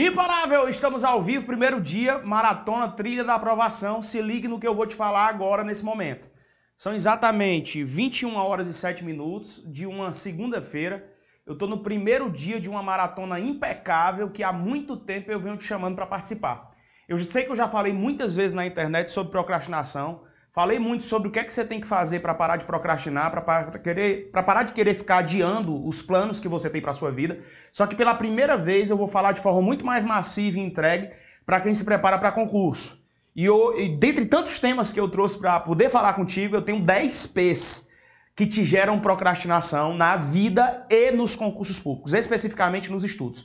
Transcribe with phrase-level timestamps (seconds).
[0.00, 4.00] Imparável, estamos ao vivo, primeiro dia, maratona, trilha da aprovação.
[4.00, 6.30] Se ligue no que eu vou te falar agora nesse momento.
[6.76, 11.04] São exatamente 21 horas e 7 minutos de uma segunda-feira.
[11.44, 15.56] Eu estou no primeiro dia de uma maratona impecável que há muito tempo eu venho
[15.56, 16.70] te chamando para participar.
[17.08, 21.28] Eu sei que eu já falei muitas vezes na internet sobre procrastinação, Falei muito sobre
[21.28, 24.42] o que é que você tem que fazer para parar de procrastinar, para querer, para
[24.42, 27.36] parar de querer ficar adiando os planos que você tem para sua vida.
[27.70, 31.10] Só que pela primeira vez eu vou falar de forma muito mais massiva e entregue
[31.44, 32.98] para quem se prepara para concurso.
[33.36, 36.84] E, eu, e dentre tantos temas que eu trouxe para poder falar contigo, eu tenho
[36.84, 37.88] 10 P's
[38.34, 43.44] que te geram procrastinação na vida e nos concursos públicos, especificamente nos estudos.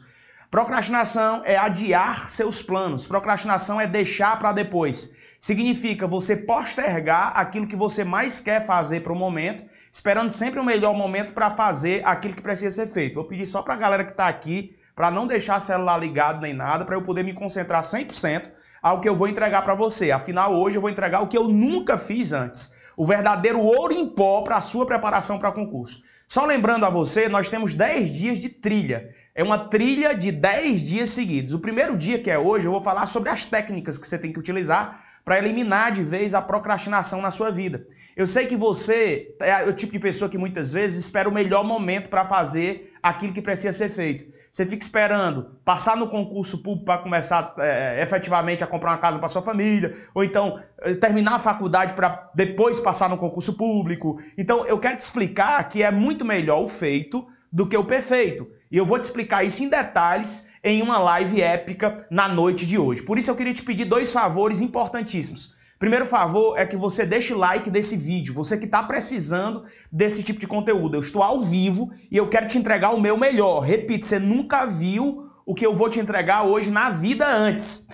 [0.51, 3.07] Procrastinação é adiar seus planos.
[3.07, 5.11] Procrastinação é deixar para depois.
[5.43, 10.63] Significa você postergar aquilo que você mais quer fazer para o momento, esperando sempre o
[10.63, 13.15] melhor momento para fazer aquilo que precisa ser feito.
[13.15, 16.53] Vou pedir só para a galera que está aqui, para não deixar celular ligado nem
[16.53, 20.11] nada, para eu poder me concentrar 100% ao que eu vou entregar para você.
[20.11, 22.73] Afinal, hoje eu vou entregar o que eu nunca fiz antes.
[22.95, 26.01] O verdadeiro ouro em pó para a sua preparação para concurso.
[26.25, 29.09] Só lembrando a você, nós temos 10 dias de trilha.
[29.35, 31.53] É uma trilha de 10 dias seguidos.
[31.53, 34.31] O primeiro dia, que é hoje, eu vou falar sobre as técnicas que você tem
[34.31, 37.85] que utilizar para eliminar de vez a procrastinação na sua vida.
[38.15, 41.63] Eu sei que você é o tipo de pessoa que muitas vezes espera o melhor
[41.63, 44.25] momento para fazer aquilo que precisa ser feito.
[44.51, 49.17] Você fica esperando passar no concurso público para começar é, efetivamente a comprar uma casa
[49.17, 54.21] para sua família, ou então é, terminar a faculdade para depois passar no concurso público.
[54.37, 58.47] Então eu quero te explicar que é muito melhor o feito do que o perfeito.
[58.71, 62.77] E eu vou te explicar isso em detalhes em uma live épica na noite de
[62.77, 63.03] hoje.
[63.03, 65.53] Por isso eu queria te pedir dois favores importantíssimos.
[65.77, 70.39] Primeiro favor é que você deixe like desse vídeo, você que está precisando desse tipo
[70.39, 70.95] de conteúdo.
[70.95, 73.59] Eu estou ao vivo e eu quero te entregar o meu melhor.
[73.59, 77.85] Repito, você nunca viu o que eu vou te entregar hoje na vida antes.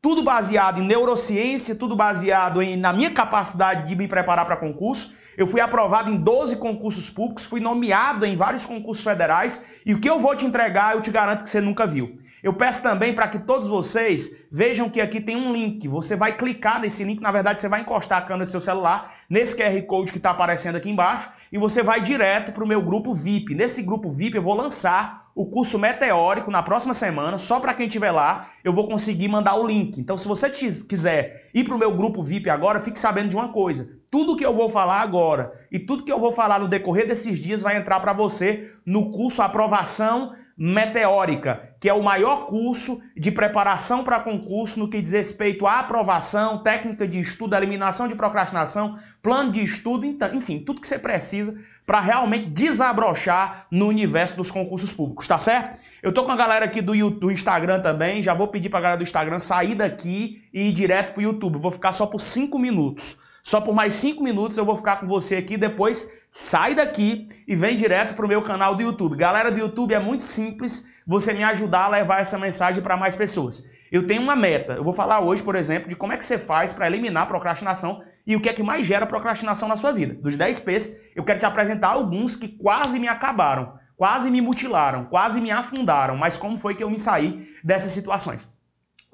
[0.00, 5.10] Tudo baseado em neurociência, tudo baseado em, na minha capacidade de me preparar para concurso.
[5.36, 10.00] Eu fui aprovado em 12 concursos públicos, fui nomeado em vários concursos federais e o
[10.00, 12.18] que eu vou te entregar eu te garanto que você nunca viu.
[12.44, 15.88] Eu peço também para que todos vocês vejam que aqui tem um link.
[15.88, 19.14] Você vai clicar nesse link, na verdade você vai encostar a câmera do seu celular
[19.30, 22.82] nesse QR Code que está aparecendo aqui embaixo e você vai direto para o meu
[22.82, 23.54] grupo VIP.
[23.54, 27.86] Nesse grupo VIP eu vou lançar o curso meteórico na próxima semana, só para quem
[27.86, 29.98] estiver lá, eu vou conseguir mandar o link.
[29.98, 33.48] Então, se você quiser ir para o meu grupo VIP agora, fique sabendo de uma
[33.48, 33.88] coisa.
[34.10, 37.40] Tudo que eu vou falar agora e tudo que eu vou falar no decorrer desses
[37.40, 43.30] dias vai entrar para você no curso Aprovação Meteórica, que é o maior curso de
[43.30, 48.94] preparação para concurso no que diz respeito à aprovação, técnica de estudo, eliminação de procrastinação,
[49.22, 54.50] plano de estudo, então, enfim, tudo que você precisa para realmente desabrochar no universo dos
[54.50, 55.78] concursos públicos, tá certo?
[56.02, 58.82] Eu tô com a galera aqui do, do Instagram também, já vou pedir para a
[58.82, 61.58] galera do Instagram sair daqui e ir direto para o YouTube.
[61.58, 63.14] Vou ficar só por 5 minutos.
[63.44, 67.54] Só por mais 5 minutos eu vou ficar com você aqui, depois sai daqui e
[67.54, 69.18] vem direto para o meu canal do YouTube.
[69.18, 73.14] Galera do YouTube, é muito simples você me ajudar a levar essa mensagem para mais
[73.14, 73.62] pessoas.
[73.92, 74.72] Eu tenho uma meta.
[74.72, 77.26] Eu vou falar hoje, por exemplo, de como é que você faz para eliminar a
[77.26, 80.14] procrastinação e o que é que mais gera procrastinação na sua vida.
[80.14, 85.04] Dos 10 P's, eu quero te apresentar alguns que quase me acabaram, quase me mutilaram,
[85.04, 88.48] quase me afundaram, mas como foi que eu me saí dessas situações.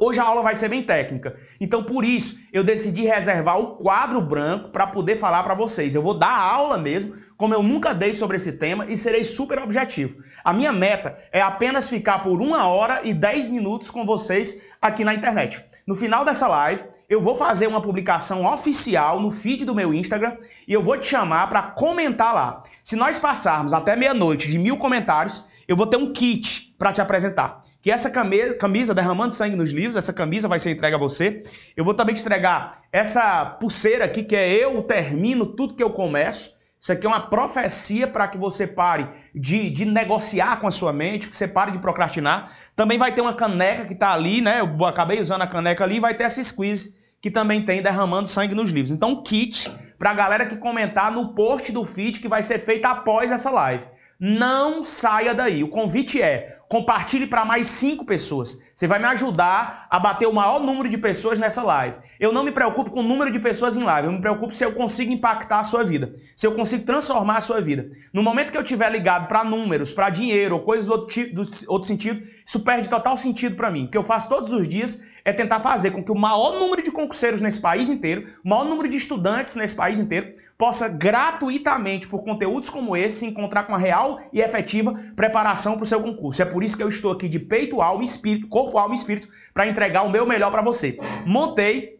[0.01, 1.35] Hoje a aula vai ser bem técnica.
[1.61, 5.95] Então, por isso, eu decidi reservar o quadro branco para poder falar para vocês.
[5.95, 9.61] Eu vou dar aula mesmo, como eu nunca dei sobre esse tema, e serei super
[9.61, 10.23] objetivo.
[10.45, 15.05] A minha meta é apenas ficar por uma hora e dez minutos com vocês aqui
[15.05, 15.65] na internet.
[15.87, 20.37] No final dessa live, eu vou fazer uma publicação oficial no feed do meu Instagram
[20.69, 22.63] e eu vou te chamar para comentar lá.
[22.85, 27.01] Se nós passarmos até meia-noite de mil comentários, eu vou ter um kit para te
[27.01, 27.63] apresentar.
[27.81, 31.43] Que essa camisa, derramando sangue nos livros, essa camisa vai ser entregue a você.
[31.75, 35.89] Eu vou também te entregar essa pulseira aqui que é eu termino tudo que eu
[35.89, 36.60] começo.
[36.81, 40.95] Isso aqui é uma profecia para que você pare de, de negociar com a sua
[40.95, 42.51] mente, que você pare de procrastinar.
[42.75, 44.61] Também vai ter uma caneca que está ali, né?
[44.61, 48.55] Eu acabei usando a caneca ali, vai ter essa squeeze que também tem derramando sangue
[48.55, 48.91] nos livros.
[48.91, 52.87] Então, kit para a galera que comentar no post do feed que vai ser feito
[52.87, 53.85] após essa live.
[54.19, 55.63] Não saia daí.
[55.63, 58.57] O convite é compartilhe para mais cinco pessoas.
[58.73, 61.99] Você vai me ajudar a bater o maior número de pessoas nessa live.
[62.21, 64.65] Eu não me preocupo com o número de pessoas em live, eu me preocupo se
[64.65, 67.91] eu consigo impactar a sua vida, se eu consigo transformar a sua vida.
[68.13, 71.43] No momento que eu estiver ligado para números, para dinheiro ou coisas do outro, do
[71.67, 73.87] outro sentido, isso perde total sentido para mim.
[73.87, 76.83] O que eu faço todos os dias é tentar fazer com que o maior número
[76.83, 82.07] de concurseiros nesse país inteiro, o maior número de estudantes nesse país inteiro, possa gratuitamente,
[82.07, 86.01] por conteúdos como esse, se encontrar com uma real e efetiva preparação para o seu
[86.01, 86.41] concurso.
[86.41, 88.95] É por por isso que eu estou aqui de peito, alma e espírito, corpo, alma
[88.95, 90.99] e espírito, para entregar o meu melhor para você.
[91.25, 91.99] Montei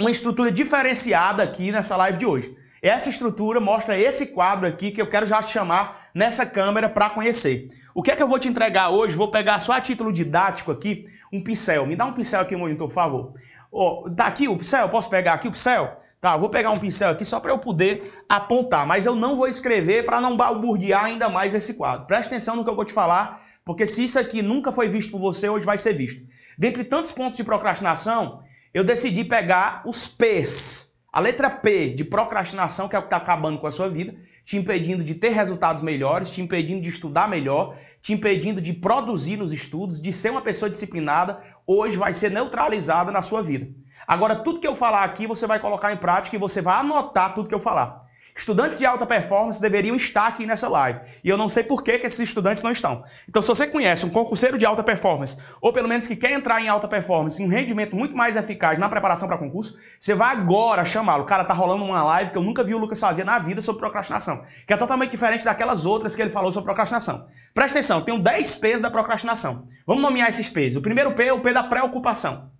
[0.00, 2.56] uma estrutura diferenciada aqui nessa live de hoje.
[2.80, 7.10] Essa estrutura mostra esse quadro aqui que eu quero já te chamar nessa câmera para
[7.10, 7.68] conhecer.
[7.94, 9.14] O que é que eu vou te entregar hoje?
[9.14, 11.84] Vou pegar só a título didático aqui, um pincel.
[11.84, 13.34] Me dá um pincel aqui, monitor, por favor.
[13.70, 14.88] Oh, tá aqui o pincel?
[14.88, 16.00] Posso pegar aqui o pincel?
[16.20, 19.46] Tá, vou pegar um pincel aqui só para eu poder apontar, mas eu não vou
[19.46, 22.06] escrever para não balburdear ainda mais esse quadro.
[22.06, 25.12] Presta atenção no que eu vou te falar, porque se isso aqui nunca foi visto
[25.12, 26.20] por você, hoje vai ser visto.
[26.58, 28.40] Dentre tantos pontos de procrastinação,
[28.74, 33.18] eu decidi pegar os P's a letra P de procrastinação, que é o que está
[33.18, 34.12] acabando com a sua vida,
[34.44, 39.36] te impedindo de ter resultados melhores, te impedindo de estudar melhor, te impedindo de produzir
[39.36, 43.68] nos estudos, de ser uma pessoa disciplinada, hoje vai ser neutralizada na sua vida.
[44.04, 47.34] Agora, tudo que eu falar aqui, você vai colocar em prática e você vai anotar
[47.34, 48.09] tudo que eu falar.
[48.36, 51.00] Estudantes de alta performance deveriam estar aqui nessa live.
[51.22, 53.02] E eu não sei por que, que esses estudantes não estão.
[53.28, 56.60] Então, se você conhece um concurseiro de alta performance, ou pelo menos que quer entrar
[56.60, 60.32] em alta performance, em um rendimento muito mais eficaz na preparação para concurso, você vai
[60.32, 61.24] agora chamá-lo.
[61.24, 63.80] Cara, tá rolando uma live que eu nunca vi o Lucas fazer na vida sobre
[63.80, 67.26] procrastinação, que é totalmente diferente daquelas outras que ele falou sobre procrastinação.
[67.54, 69.66] Presta atenção, tem 10 P's da procrastinação.
[69.86, 70.76] Vamos nomear esses P's.
[70.76, 72.50] O primeiro P é o P da preocupação.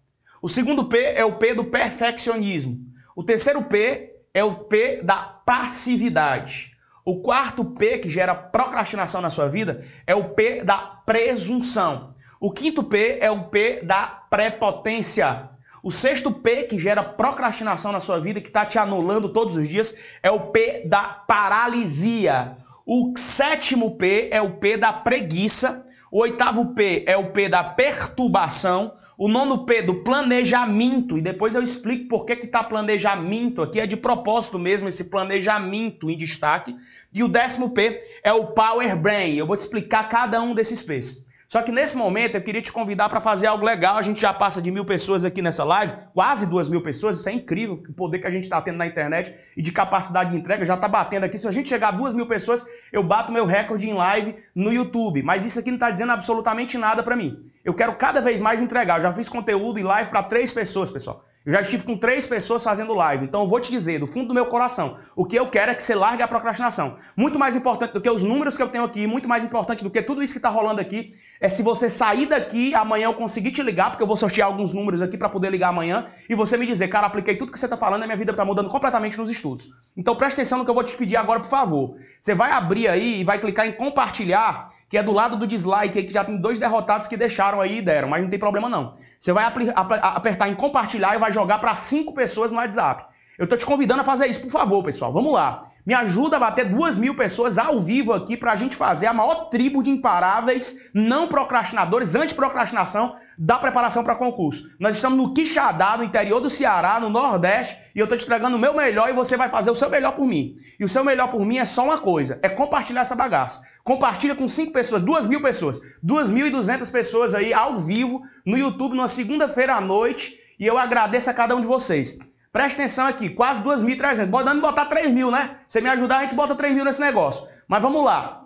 [0.42, 2.78] O segundo P é o P do perfeccionismo.
[3.14, 6.70] O terceiro P é o P da passividade.
[7.04, 12.14] O quarto P que gera procrastinação na sua vida é o P da presunção.
[12.38, 15.50] O quinto P é o P da prepotência.
[15.82, 19.68] O sexto P que gera procrastinação na sua vida, que está te anulando todos os
[19.68, 19.92] dias,
[20.22, 22.56] é o P da paralisia.
[22.86, 25.84] O sétimo P é o P da preguiça.
[26.12, 28.92] O oitavo P é o P da perturbação.
[29.22, 33.86] O nono P do planejamento, e depois eu explico por que está planejamento aqui, é
[33.86, 36.74] de propósito mesmo esse planejamento em destaque.
[37.12, 39.34] E o décimo P é o Power Brain.
[39.34, 41.22] Eu vou te explicar cada um desses P's.
[41.50, 43.96] Só que nesse momento eu queria te convidar para fazer algo legal.
[43.96, 47.18] A gente já passa de mil pessoas aqui nessa live, quase duas mil pessoas.
[47.18, 50.30] Isso é incrível, o poder que a gente está tendo na internet e de capacidade
[50.30, 51.36] de entrega já está batendo aqui.
[51.36, 54.72] Se a gente chegar a duas mil pessoas, eu bato meu recorde em live no
[54.72, 55.24] YouTube.
[55.24, 57.44] Mas isso aqui não está dizendo absolutamente nada para mim.
[57.64, 58.98] Eu quero cada vez mais entregar.
[58.98, 61.24] Eu já fiz conteúdo e live para três pessoas, pessoal.
[61.44, 63.24] Eu já estive com três pessoas fazendo live.
[63.24, 65.74] Então eu vou te dizer, do fundo do meu coração, o que eu quero é
[65.74, 66.94] que você largue a procrastinação.
[67.16, 69.90] Muito mais importante do que os números que eu tenho aqui, muito mais importante do
[69.90, 73.50] que tudo isso que está rolando aqui, é se você sair daqui, amanhã eu conseguir
[73.50, 76.56] te ligar, porque eu vou sortear alguns números aqui para poder ligar amanhã, e você
[76.56, 79.16] me dizer, cara, apliquei tudo que você está falando e minha vida está mudando completamente
[79.16, 79.70] nos estudos.
[79.96, 81.94] Então presta atenção no que eu vou te pedir agora, por favor.
[82.20, 85.96] Você vai abrir aí e vai clicar em compartilhar que é do lado do dislike
[85.96, 88.68] aí, que já tem dois derrotados que deixaram aí e deram, mas não tem problema
[88.68, 88.94] não.
[89.16, 93.04] Você vai apertar em compartilhar e vai jogar para cinco pessoas no WhatsApp.
[93.40, 95.10] Eu tô te convidando a fazer isso, por favor, pessoal.
[95.10, 95.66] Vamos lá.
[95.86, 99.14] Me ajuda a bater duas mil pessoas ao vivo aqui para a gente fazer a
[99.14, 104.68] maior tribo de imparáveis, não procrastinadores, anti-procrastinação da preparação para concurso.
[104.78, 108.58] Nós estamos no Quixadá, no interior do Ceará, no Nordeste, e eu estou te entregando
[108.58, 110.56] o meu melhor e você vai fazer o seu melhor por mim.
[110.78, 113.62] E o seu melhor por mim é só uma coisa, é compartilhar essa bagaça.
[113.82, 118.20] Compartilha com cinco pessoas, duas mil pessoas, duas mil e duzentas pessoas aí ao vivo
[118.44, 122.18] no YouTube, numa segunda-feira à noite, e eu agradeço a cada um de vocês.
[122.52, 124.28] Presta atenção aqui, quase 2.300.
[124.30, 125.58] Podendo botar 3 mil, né?
[125.68, 127.46] Você me ajudar, a gente bota 3 mil nesse negócio.
[127.68, 128.44] Mas vamos lá.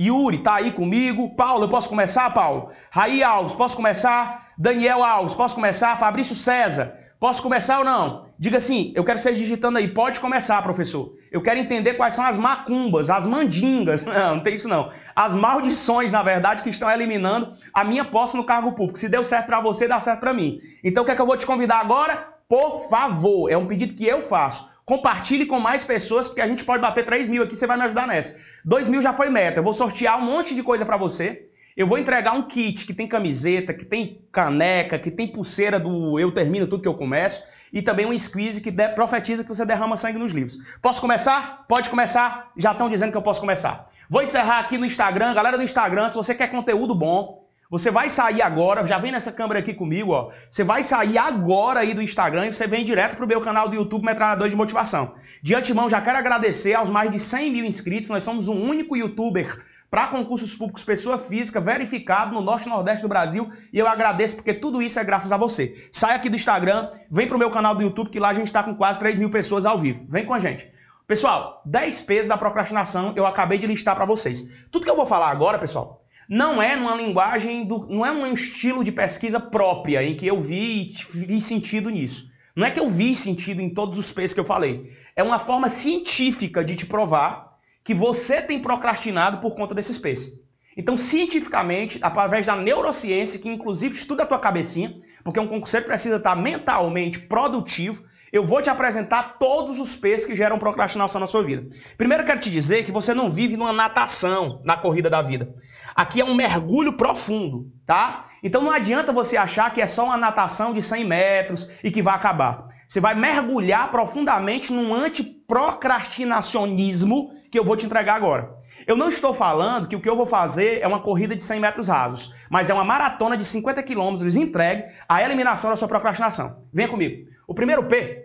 [0.00, 1.34] Yuri, tá aí comigo.
[1.34, 2.70] Paulo, eu posso começar, Paulo?
[2.90, 4.52] Raí Alves, posso começar?
[4.56, 5.96] Daniel Alves, posso começar?
[5.96, 8.28] Fabrício César, posso começar ou não?
[8.38, 9.88] Diga assim, eu quero ser digitando aí.
[9.88, 11.12] Pode começar, professor.
[11.30, 14.04] Eu quero entender quais são as macumbas, as mandingas.
[14.06, 14.88] Não, não tem isso não.
[15.14, 18.98] As maldições, na verdade, que estão eliminando a minha posse no cargo público.
[18.98, 20.60] Se deu certo para você, dá certo para mim.
[20.84, 22.37] Então, o que é que eu vou te convidar agora?
[22.48, 24.66] Por favor, é um pedido que eu faço.
[24.86, 27.82] Compartilhe com mais pessoas, porque a gente pode bater 3 mil aqui, você vai me
[27.82, 28.36] ajudar nessa.
[28.64, 29.58] 2 mil já foi meta.
[29.58, 31.46] Eu vou sortear um monte de coisa para você.
[31.76, 36.18] Eu vou entregar um kit que tem camiseta, que tem caneca, que tem pulseira do
[36.18, 37.42] Eu Termino Tudo Que Eu Começo.
[37.70, 40.58] E também um squeeze que profetiza que você derrama sangue nos livros.
[40.80, 41.66] Posso começar?
[41.68, 42.50] Pode começar.
[42.56, 43.90] Já estão dizendo que eu posso começar.
[44.08, 45.34] Vou encerrar aqui no Instagram.
[45.34, 49.30] Galera do Instagram, se você quer conteúdo bom, você vai sair agora, já vem nessa
[49.30, 50.30] câmera aqui comigo, ó.
[50.50, 53.76] Você vai sair agora aí do Instagram e você vem direto pro meu canal do
[53.76, 55.12] YouTube Metralhador de Motivação.
[55.42, 58.08] De antemão, já quero agradecer aos mais de 100 mil inscritos.
[58.08, 59.54] Nós somos o único youtuber
[59.90, 64.34] para concursos públicos pessoa física verificado no norte e nordeste do Brasil e eu agradeço
[64.34, 65.88] porque tudo isso é graças a você.
[65.92, 68.62] Sai aqui do Instagram, vem pro meu canal do YouTube que lá a gente está
[68.62, 70.06] com quase 3 mil pessoas ao vivo.
[70.08, 70.70] Vem com a gente.
[71.06, 74.46] Pessoal, 10 pesos da procrastinação eu acabei de listar para vocês.
[74.70, 78.32] Tudo que eu vou falar agora, pessoal, não é numa linguagem, do, não é um
[78.32, 82.28] estilo de pesquisa própria em que eu vi e vi sentido nisso.
[82.54, 84.82] Não é que eu vi sentido em todos os P's que eu falei.
[85.16, 90.38] É uma forma científica de te provar que você tem procrastinado por conta desses P's.
[90.76, 96.16] Então, cientificamente, através da neurociência, que inclusive estuda a tua cabecinha, porque um concurseiro precisa
[96.16, 101.42] estar mentalmente produtivo, eu vou te apresentar todos os P's que geram procrastinação na sua
[101.42, 101.66] vida.
[101.96, 105.52] Primeiro, eu quero te dizer que você não vive numa natação na corrida da vida.
[105.98, 108.26] Aqui é um mergulho profundo, tá?
[108.40, 112.00] Então não adianta você achar que é só uma natação de 100 metros e que
[112.00, 112.68] vai acabar.
[112.86, 118.54] Você vai mergulhar profundamente num antiprocrastinacionismo que eu vou te entregar agora.
[118.86, 121.58] Eu não estou falando que o que eu vou fazer é uma corrida de 100
[121.58, 126.62] metros rasos, mas é uma maratona de 50 quilômetros entregue à eliminação da sua procrastinação.
[126.72, 127.28] Venha comigo.
[127.44, 128.24] O primeiro P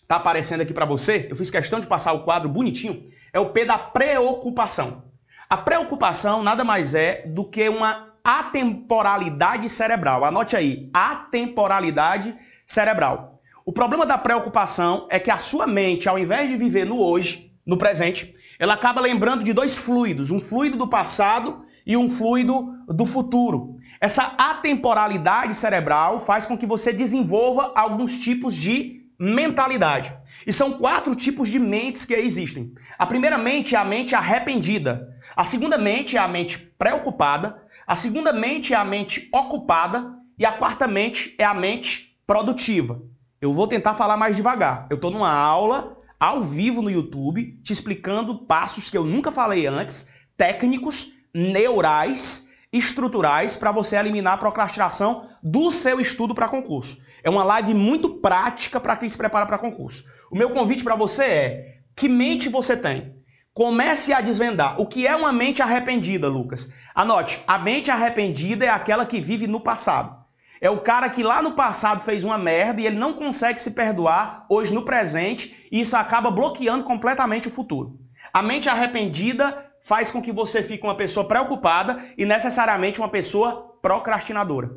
[0.00, 3.50] está aparecendo aqui para você, eu fiz questão de passar o quadro bonitinho, é o
[3.50, 5.09] P da preocupação.
[5.50, 10.24] A preocupação nada mais é do que uma atemporalidade cerebral.
[10.24, 13.42] Anote aí, atemporalidade cerebral.
[13.66, 17.50] O problema da preocupação é que a sua mente, ao invés de viver no hoje,
[17.66, 22.72] no presente, ela acaba lembrando de dois fluidos, um fluido do passado e um fluido
[22.86, 23.76] do futuro.
[24.00, 30.16] Essa atemporalidade cerebral faz com que você desenvolva alguns tipos de mentalidade.
[30.46, 32.72] E são quatro tipos de mentes que existem.
[32.96, 35.09] A primeira mente é a mente arrependida.
[35.36, 37.62] A segunda mente é a mente preocupada.
[37.86, 40.14] A segunda mente é a mente ocupada.
[40.38, 43.02] E a quarta mente é a mente produtiva.
[43.40, 44.86] Eu vou tentar falar mais devagar.
[44.90, 49.66] Eu estou numa aula ao vivo no YouTube, te explicando passos que eu nunca falei
[49.66, 56.98] antes, técnicos, neurais, estruturais para você eliminar a procrastinação do seu estudo para concurso.
[57.22, 60.04] É uma live muito prática para quem se prepara para concurso.
[60.30, 63.14] O meu convite para você é: que mente você tem?
[63.60, 64.80] Comece a desvendar.
[64.80, 66.72] O que é uma mente arrependida, Lucas?
[66.94, 70.16] Anote: a mente arrependida é aquela que vive no passado.
[70.62, 73.72] É o cara que lá no passado fez uma merda e ele não consegue se
[73.72, 78.00] perdoar hoje no presente e isso acaba bloqueando completamente o futuro.
[78.32, 83.76] A mente arrependida faz com que você fique uma pessoa preocupada e necessariamente uma pessoa
[83.82, 84.70] procrastinadora.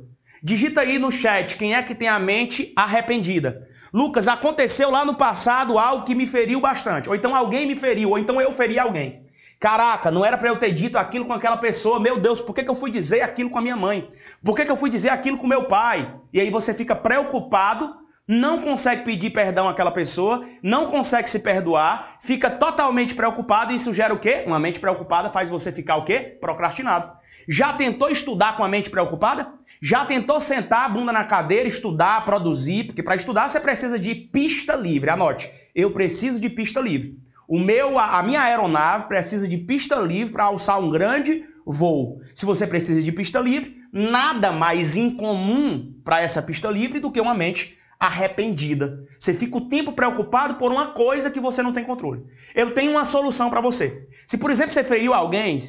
[0.43, 3.65] Digita aí no chat quem é que tem a mente arrependida.
[3.93, 7.07] Lucas, aconteceu lá no passado algo que me feriu bastante.
[7.07, 9.23] Ou então alguém me feriu, ou então eu feri alguém.
[9.59, 11.99] Caraca, não era para eu ter dito aquilo com aquela pessoa.
[11.99, 14.09] Meu Deus, por que, que eu fui dizer aquilo com a minha mãe?
[14.43, 16.11] Por que, que eu fui dizer aquilo com meu pai?
[16.33, 17.95] E aí você fica preocupado,
[18.27, 23.93] não consegue pedir perdão àquela pessoa, não consegue se perdoar, fica totalmente preocupado e isso
[23.93, 24.43] gera o quê?
[24.47, 26.37] Uma mente preocupada faz você ficar o quê?
[26.41, 27.11] Procrastinado.
[27.47, 29.53] Já tentou estudar com a mente preocupada?
[29.81, 32.85] Já tentou sentar a bunda na cadeira, estudar, produzir?
[32.85, 35.09] Porque para estudar você precisa de pista livre.
[35.09, 37.17] Anote, eu preciso de pista livre.
[37.47, 42.19] O meu, a minha aeronave precisa de pista livre para alçar um grande voo.
[42.33, 47.19] Se você precisa de pista livre, nada mais incomum para essa pista livre do que
[47.19, 49.05] uma mente arrependida.
[49.19, 52.25] Você fica o tempo preocupado por uma coisa que você não tem controle.
[52.53, 54.07] Eu tenho uma solução para você.
[54.27, 55.59] Se, por exemplo, você feriu alguém,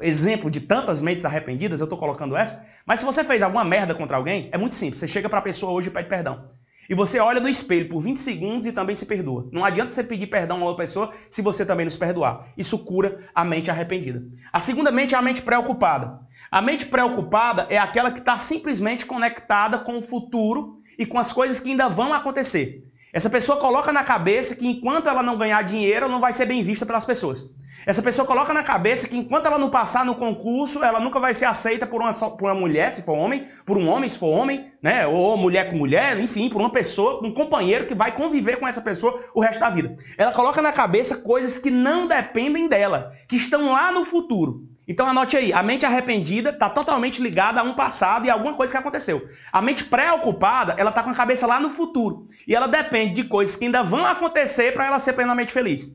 [0.00, 3.94] exemplo de tantas mentes arrependidas, eu estou colocando essa, mas se você fez alguma merda
[3.94, 5.00] contra alguém, é muito simples.
[5.00, 6.50] Você chega para a pessoa hoje e pede perdão.
[6.88, 9.46] E você olha no espelho por 20 segundos e também se perdoa.
[9.52, 12.48] Não adianta você pedir perdão a outra pessoa se você também não se perdoar.
[12.56, 14.24] Isso cura a mente arrependida.
[14.50, 16.20] A segunda mente é a mente preocupada.
[16.50, 21.30] A mente preocupada é aquela que está simplesmente conectada com o futuro e com as
[21.30, 22.87] coisas que ainda vão acontecer.
[23.12, 26.44] Essa pessoa coloca na cabeça que enquanto ela não ganhar dinheiro, ela não vai ser
[26.44, 27.50] bem vista pelas pessoas.
[27.86, 31.32] Essa pessoa coloca na cabeça que enquanto ela não passar no concurso, ela nunca vai
[31.32, 34.28] ser aceita por uma, por uma mulher, se for homem, por um homem, se for
[34.28, 35.06] homem, né?
[35.06, 38.82] Ou mulher com mulher, enfim, por uma pessoa, um companheiro que vai conviver com essa
[38.82, 39.96] pessoa o resto da vida.
[40.18, 44.68] Ela coloca na cabeça coisas que não dependem dela, que estão lá no futuro.
[44.88, 48.54] Então anote aí, a mente arrependida está totalmente ligada a um passado e a alguma
[48.54, 49.28] coisa que aconteceu.
[49.52, 52.26] A mente preocupada, ela está com a cabeça lá no futuro.
[52.46, 55.94] E ela depende de coisas que ainda vão acontecer para ela ser plenamente feliz.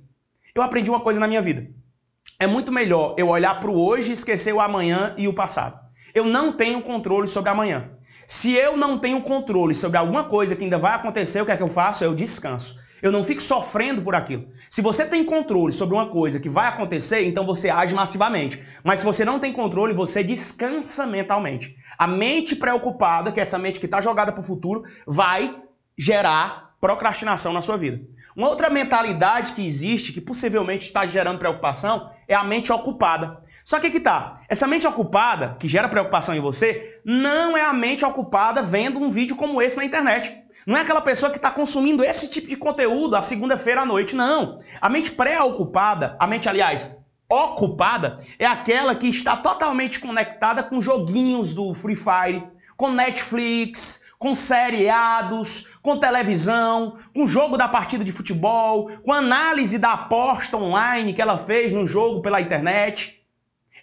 [0.53, 1.67] Eu aprendi uma coisa na minha vida.
[2.39, 5.79] É muito melhor eu olhar para o hoje e esquecer o amanhã e o passado.
[6.13, 7.89] Eu não tenho controle sobre amanhã.
[8.27, 11.57] Se eu não tenho controle sobre alguma coisa que ainda vai acontecer, o que é
[11.57, 12.03] que eu faço?
[12.03, 12.75] Eu descanso.
[13.01, 14.47] Eu não fico sofrendo por aquilo.
[14.69, 18.63] Se você tem controle sobre uma coisa que vai acontecer, então você age massivamente.
[18.81, 21.75] Mas se você não tem controle, você descansa mentalmente.
[21.97, 25.53] A mente preocupada, que é essa mente que está jogada para o futuro, vai
[25.97, 28.01] gerar procrastinação na sua vida.
[28.35, 33.41] Uma outra mentalidade que existe, que possivelmente está gerando preocupação, é a mente ocupada.
[33.63, 37.73] Só que que tá, essa mente ocupada, que gera preocupação em você, não é a
[37.73, 40.37] mente ocupada vendo um vídeo como esse na internet.
[40.67, 44.15] Não é aquela pessoa que está consumindo esse tipo de conteúdo a segunda-feira à noite,
[44.15, 44.59] não.
[44.81, 46.97] A mente pré-ocupada, a mente, aliás,
[47.29, 54.35] ocupada, é aquela que está totalmente conectada com joguinhos do Free Fire, com Netflix, com
[54.35, 61.21] seriados, com televisão, com jogo da partida de futebol, com análise da aposta online que
[61.21, 63.22] ela fez no jogo pela internet.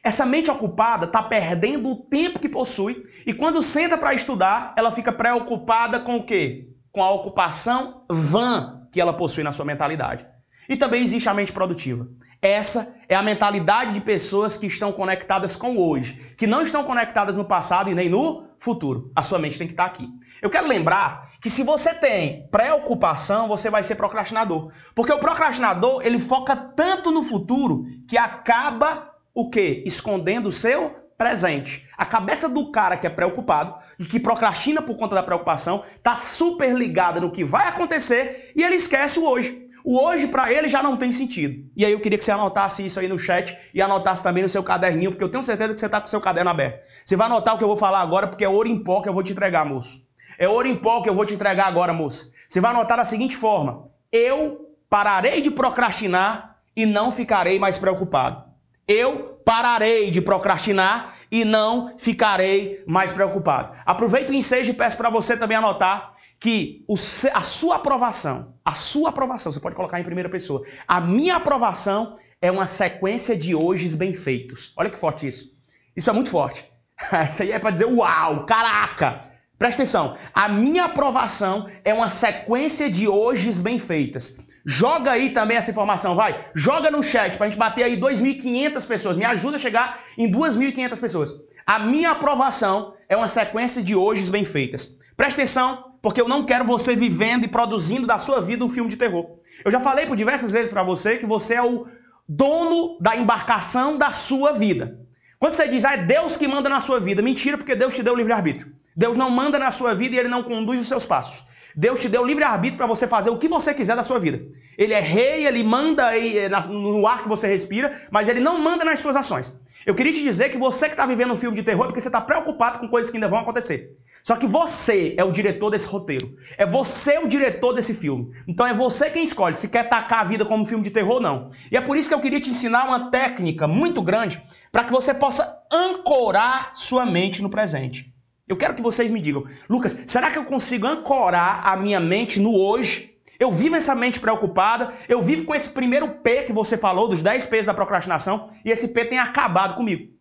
[0.03, 4.91] Essa mente ocupada está perdendo o tempo que possui e quando senta para estudar, ela
[4.91, 6.69] fica preocupada com o quê?
[6.91, 10.27] Com a ocupação vã que ela possui na sua mentalidade.
[10.69, 12.09] E também existe a mente produtiva.
[12.43, 16.83] Essa é a mentalidade de pessoas que estão conectadas com o hoje, que não estão
[16.85, 19.13] conectadas no passado e nem no futuro.
[19.15, 20.09] A sua mente tem que estar aqui.
[20.41, 24.73] Eu quero lembrar que se você tem preocupação, você vai ser procrastinador.
[24.95, 29.83] Porque o procrastinador, ele foca tanto no futuro que acaba o quê?
[29.87, 31.85] Escondendo o seu presente.
[31.99, 36.17] A cabeça do cara que é preocupado e que procrastina por conta da preocupação está
[36.17, 39.69] super ligada no que vai acontecer e ele esquece o hoje.
[39.85, 41.69] O hoje para ele já não tem sentido.
[41.77, 44.49] E aí eu queria que você anotasse isso aí no chat e anotasse também no
[44.49, 46.87] seu caderninho, porque eu tenho certeza que você está com o seu caderno aberto.
[47.05, 49.09] Você vai anotar o que eu vou falar agora, porque é ouro em pó que
[49.09, 50.03] eu vou te entregar, moço.
[50.39, 52.31] É ouro em pó que eu vou te entregar agora, moça.
[52.49, 58.50] Você vai anotar da seguinte forma: eu pararei de procrastinar e não ficarei mais preocupado.
[58.87, 63.77] Eu pararei de procrastinar e não ficarei mais preocupado.
[63.87, 66.85] Aproveito o ensejo e peço para você também anotar que
[67.33, 72.19] a sua aprovação, a sua aprovação, você pode colocar em primeira pessoa, a minha aprovação
[72.41, 74.73] é uma sequência de hojes bem feitos.
[74.77, 75.53] Olha que forte isso.
[75.95, 76.65] Isso é muito forte.
[77.29, 79.29] Isso aí é para dizer, uau, caraca!
[79.59, 84.39] Presta atenção, a minha aprovação é uma sequência de hojes bem feitas.
[84.65, 86.39] Joga aí também essa informação, vai.
[86.55, 89.17] Joga no chat pra gente bater aí 2.500 pessoas.
[89.17, 91.35] Me ajuda a chegar em 2.500 pessoas.
[91.67, 94.97] A minha aprovação é uma sequência de hojes bem feitas.
[95.17, 98.91] Presta atenção, porque eu não quero você vivendo e produzindo da sua vida um filme
[98.91, 99.39] de terror.
[99.65, 101.87] Eu já falei por diversas vezes para você que você é o
[102.29, 104.99] dono da embarcação da sua vida.
[105.39, 108.03] Quando você diz, ah, é Deus que manda na sua vida, mentira, porque Deus te
[108.03, 108.73] deu o livre-arbítrio.
[108.95, 111.45] Deus não manda na sua vida e ele não conduz os seus passos.
[111.77, 114.41] Deus te deu livre-arbítrio para você fazer o que você quiser da sua vida.
[114.77, 118.85] Ele é rei, ele manda eh, no ar que você respira, mas ele não manda
[118.85, 119.57] nas suas ações.
[119.87, 122.01] Eu queria te dizer que você que está vivendo um filme de terror é porque
[122.01, 123.97] você está preocupado com coisas que ainda vão acontecer.
[124.23, 126.37] Só que você é o diretor desse roteiro.
[126.59, 128.33] É você o diretor desse filme.
[128.47, 131.15] Então é você quem escolhe se quer tacar a vida como um filme de terror
[131.15, 131.49] ou não.
[131.71, 134.93] E é por isso que eu queria te ensinar uma técnica muito grande para que
[134.93, 138.10] você possa ancorar sua mente no presente.
[138.51, 142.41] Eu quero que vocês me digam, Lucas, será que eu consigo ancorar a minha mente
[142.41, 143.15] no hoje?
[143.39, 147.23] Eu vivo essa mente preocupada, eu vivo com esse primeiro P que você falou, dos
[147.23, 150.13] 10 P's da procrastinação, e esse P tem acabado comigo.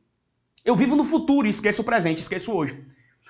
[0.63, 2.79] Eu vivo no futuro e esqueço o presente, esqueço o hoje.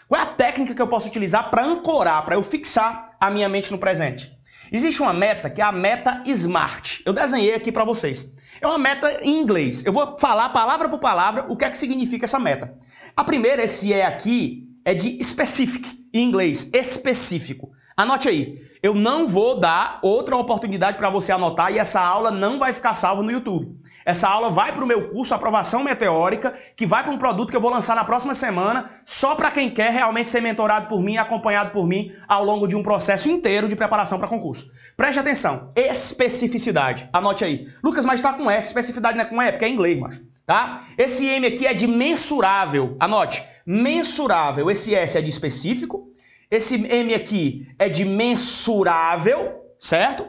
[0.05, 3.47] Qual é a técnica que eu posso utilizar para ancorar, para eu fixar a minha
[3.47, 4.29] mente no presente?
[4.69, 6.99] Existe uma meta que é a meta SMART.
[7.05, 8.29] Eu desenhei aqui para vocês.
[8.59, 9.85] É uma meta em inglês.
[9.85, 12.77] Eu vou falar palavra por palavra o que é que significa essa meta.
[13.15, 17.69] A primeira, esse é aqui, é de specific, em inglês, específico.
[17.95, 22.57] Anote aí, eu não vou dar outra oportunidade para você anotar e essa aula não
[22.57, 23.77] vai ficar salva no YouTube.
[24.03, 27.55] Essa aula vai para o meu curso Aprovação Meteórica, que vai para um produto que
[27.55, 31.17] eu vou lançar na próxima semana, só para quem quer realmente ser mentorado por mim
[31.17, 34.67] acompanhado por mim ao longo de um processo inteiro de preparação para concurso.
[34.97, 37.07] Preste atenção, especificidade.
[37.13, 37.67] Anote aí.
[37.83, 40.81] Lucas, mas está com S, especificidade não é com E, porque é inglês, mas tá?
[40.97, 42.97] Esse M aqui é de mensurável.
[42.99, 44.71] Anote, mensurável.
[44.71, 46.11] Esse S é de específico.
[46.49, 50.25] Esse M aqui é de mensurável, certo?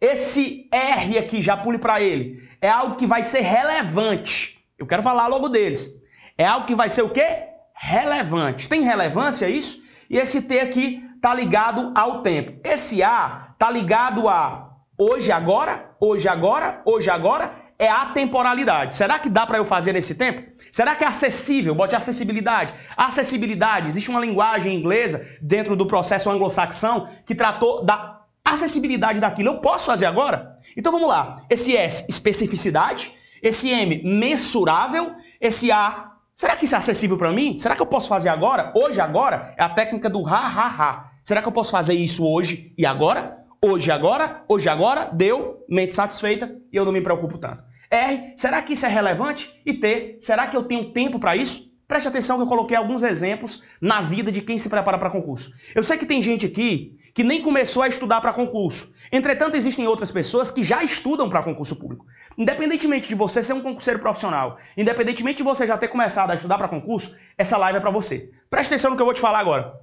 [0.00, 4.58] Esse R aqui, já pule para ele, é algo que vai ser relevante.
[4.78, 5.90] Eu quero falar logo deles.
[6.38, 7.42] É algo que vai ser o quê?
[7.74, 8.66] Relevante.
[8.66, 9.82] Tem relevância isso?
[10.08, 12.58] E esse T aqui tá ligado ao tempo.
[12.64, 18.94] Esse A tá ligado a hoje agora, hoje agora, hoje agora é a temporalidade.
[18.94, 20.42] Será que dá para eu fazer nesse tempo?
[20.70, 21.74] Será que é acessível?
[21.74, 22.74] Bote acessibilidade.
[22.94, 29.48] Acessibilidade, existe uma linguagem inglesa dentro do processo anglo-saxão que tratou da acessibilidade daquilo.
[29.48, 30.58] Eu posso fazer agora?
[30.76, 31.42] Então vamos lá.
[31.48, 33.14] Esse S, especificidade.
[33.42, 35.14] Esse M, mensurável.
[35.40, 37.56] Esse A, será que isso é acessível para mim?
[37.56, 38.74] Será que eu posso fazer agora?
[38.76, 39.54] Hoje, agora?
[39.56, 41.04] É a técnica do ha, ha, ha.
[41.24, 43.38] Será que eu posso fazer isso hoje e agora?
[43.64, 44.44] Hoje, agora?
[44.46, 45.08] Hoje, agora?
[45.10, 47.69] Deu, mente satisfeita e eu não me preocupo tanto.
[47.90, 49.50] R, será que isso é relevante?
[49.66, 51.70] E T, será que eu tenho tempo para isso?
[51.88, 55.50] Preste atenção que eu coloquei alguns exemplos na vida de quem se prepara para concurso.
[55.74, 58.92] Eu sei que tem gente aqui que nem começou a estudar para concurso.
[59.10, 62.06] Entretanto, existem outras pessoas que já estudam para concurso público.
[62.38, 66.58] Independentemente de você ser um concurseiro profissional, independentemente de você já ter começado a estudar
[66.58, 68.30] para concurso, essa live é para você.
[68.48, 69.74] Preste atenção no que eu vou te falar agora.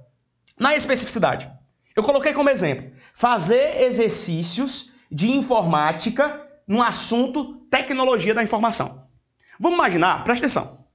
[0.58, 1.50] Na especificidade,
[1.94, 9.06] eu coloquei como exemplo fazer exercícios de informática no assunto tecnologia da informação.
[9.58, 10.86] Vamos imaginar, presta atenção,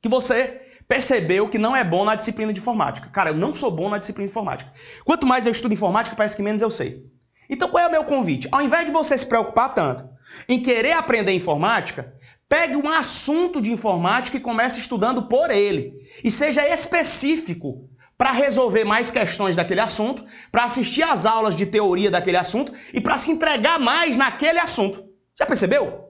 [0.00, 3.08] que você percebeu que não é bom na disciplina de informática.
[3.10, 4.72] Cara, eu não sou bom na disciplina de informática.
[5.04, 7.04] Quanto mais eu estudo informática, parece que menos eu sei.
[7.48, 8.48] Então qual é o meu convite?
[8.50, 10.08] Ao invés de você se preocupar tanto
[10.48, 12.14] em querer aprender informática,
[12.50, 15.94] Pegue um assunto de informática e comece estudando por ele.
[16.24, 22.10] E seja específico para resolver mais questões daquele assunto, para assistir às aulas de teoria
[22.10, 25.04] daquele assunto e para se entregar mais naquele assunto.
[25.38, 26.09] Já percebeu?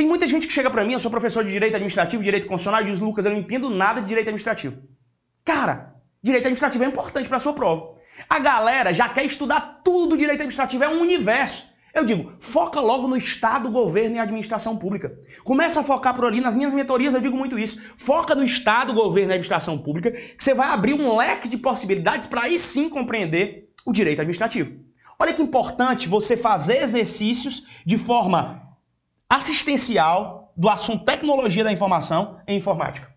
[0.00, 2.80] Tem muita gente que chega para mim, eu sou professor de direito administrativo, direito constitucional,
[2.80, 4.78] e diz: "Lucas, eu não entendo nada de direito administrativo".
[5.44, 7.98] Cara, direito administrativo é importante para sua prova.
[8.26, 11.66] A galera já quer estudar tudo do direito administrativo, é um universo.
[11.92, 15.12] Eu digo, foca logo no Estado, governo e administração pública.
[15.44, 17.78] Começa a focar por ali, nas minhas mentorias eu digo muito isso.
[17.98, 22.26] Foca no Estado, governo e administração pública, que você vai abrir um leque de possibilidades
[22.26, 24.72] para aí sim compreender o direito administrativo.
[25.18, 28.69] Olha que importante você fazer exercícios de forma
[29.30, 33.08] assistencial do assunto tecnologia da informação e informática.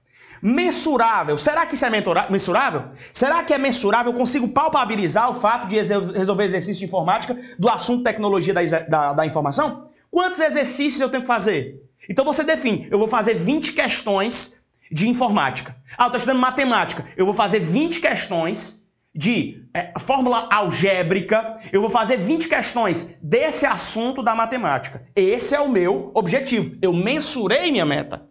[0.42, 1.38] Mensurável.
[1.38, 1.90] Será que isso é
[2.30, 2.90] mensurável?
[3.12, 4.12] Será que é mensurável?
[4.12, 9.14] Eu consigo palpabilizar o fato de resolver exercício de informática do assunto tecnologia da, da,
[9.14, 9.88] da informação?
[10.12, 11.82] Quantos exercícios eu tenho que fazer?
[12.10, 15.76] Então você define, eu vou fazer 20 questões de informática.
[15.98, 17.06] Ah, eu estou estudando matemática.
[17.18, 18.83] Eu vou fazer 20 questões
[19.14, 21.58] de é, fórmula algébrica.
[21.72, 25.04] Eu vou fazer 20 questões desse assunto da matemática.
[25.16, 26.76] Esse é o meu objetivo.
[26.82, 28.22] Eu mensurei minha meta.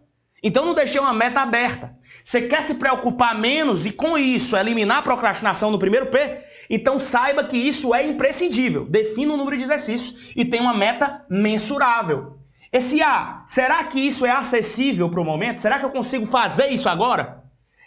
[0.43, 1.95] Então não deixei uma meta aberta.
[2.21, 6.37] Você quer se preocupar menos e com isso eliminar a procrastinação no primeiro P?
[6.69, 8.85] Então saiba que isso é imprescindível.
[8.85, 12.37] Defina o número de exercícios e tenha uma meta mensurável.
[12.73, 15.61] Esse A, será que isso é acessível para o momento?
[15.61, 17.42] Será que eu consigo fazer isso agora?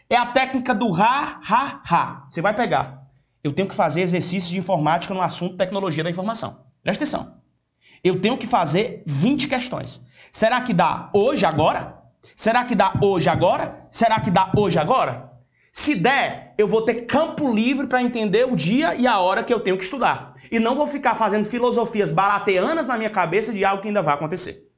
[0.09, 2.25] É a técnica do ha, ha, ha.
[2.29, 3.07] Você vai pegar.
[3.43, 6.65] Eu tenho que fazer exercícios de informática no assunto tecnologia da informação.
[6.83, 7.35] Presta atenção.
[8.03, 10.05] Eu tenho que fazer 20 questões.
[10.31, 11.97] Será que dá hoje, agora?
[12.37, 13.87] Será que dá hoje agora?
[13.91, 15.33] Será que dá hoje agora?
[15.73, 19.53] Se der, eu vou ter campo livre para entender o dia e a hora que
[19.53, 20.35] eu tenho que estudar.
[20.51, 24.15] E não vou ficar fazendo filosofias barateanas na minha cabeça de algo que ainda vai
[24.15, 24.71] acontecer.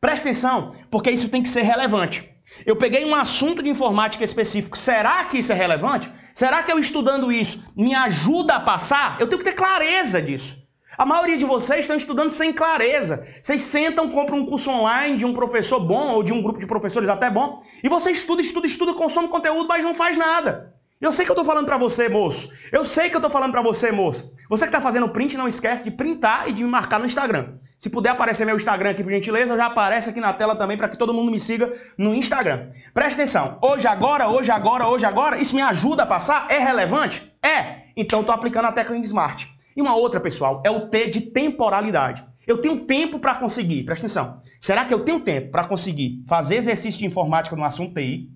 [0.00, 2.30] Presta atenção, porque isso tem que ser relevante.
[2.64, 4.76] Eu peguei um assunto de informática específico.
[4.76, 6.10] Será que isso é relevante?
[6.34, 9.20] Será que eu estudando isso me ajuda a passar?
[9.20, 10.56] Eu tenho que ter clareza disso.
[10.96, 13.24] A maioria de vocês estão estudando sem clareza.
[13.40, 16.66] Vocês sentam, compram um curso online de um professor bom ou de um grupo de
[16.66, 20.74] professores até bom, e você estuda, estuda, estuda, consome conteúdo, mas não faz nada.
[21.00, 22.50] Eu sei que eu estou falando para você, moço.
[22.72, 24.32] Eu sei que eu estou falando para você, moça.
[24.50, 27.54] Você que está fazendo print, não esquece de printar e de me marcar no Instagram.
[27.78, 30.88] Se puder aparecer meu Instagram aqui, por gentileza, já aparece aqui na tela também para
[30.88, 32.70] que todo mundo me siga no Instagram.
[32.92, 33.56] Presta atenção.
[33.62, 36.50] Hoje, agora, hoje, agora, hoje, agora, isso me ajuda a passar?
[36.50, 37.32] É relevante?
[37.40, 37.82] É.
[37.96, 39.48] Então estou aplicando a técnica Smart.
[39.76, 42.26] E uma outra, pessoal, é o T de temporalidade.
[42.48, 44.40] Eu tenho tempo para conseguir, presta atenção.
[44.60, 48.28] Será que eu tenho tempo para conseguir fazer exercício de informática no assunto TI?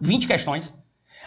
[0.00, 0.72] 20 questões.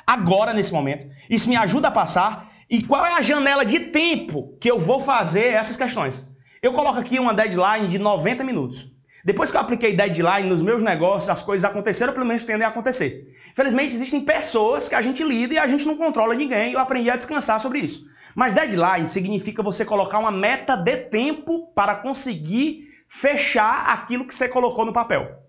[0.08, 1.06] Agora, nesse momento.
[1.30, 2.50] Isso me ajuda a passar.
[2.70, 6.31] E qual é a janela de tempo que eu vou fazer essas questões?
[6.64, 8.88] Eu coloco aqui uma deadline de 90 minutos.
[9.26, 12.70] Depois que eu apliquei deadline nos meus negócios, as coisas aconteceram, pelo menos tendem a
[12.70, 13.26] acontecer.
[13.52, 16.74] Infelizmente, existem pessoas que a gente lida e a gente não controla ninguém.
[16.74, 18.06] Eu aprendi a descansar sobre isso.
[18.36, 24.48] Mas deadline significa você colocar uma meta de tempo para conseguir fechar aquilo que você
[24.48, 25.41] colocou no papel.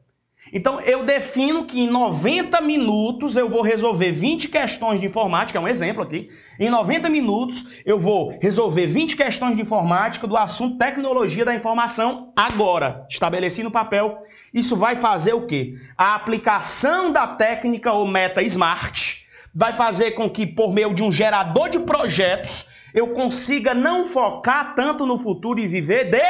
[0.50, 5.60] Então eu defino que em 90 minutos eu vou resolver 20 questões de informática, é
[5.60, 6.28] um exemplo aqui.
[6.58, 12.32] Em 90 minutos eu vou resolver 20 questões de informática do assunto tecnologia da informação
[12.34, 14.18] agora, estabeleci no papel.
[14.52, 15.76] Isso vai fazer o quê?
[15.96, 19.22] A aplicação da técnica ou meta SMART
[19.54, 24.74] vai fazer com que por meio de um gerador de projetos eu consiga não focar
[24.74, 26.22] tanto no futuro e viver de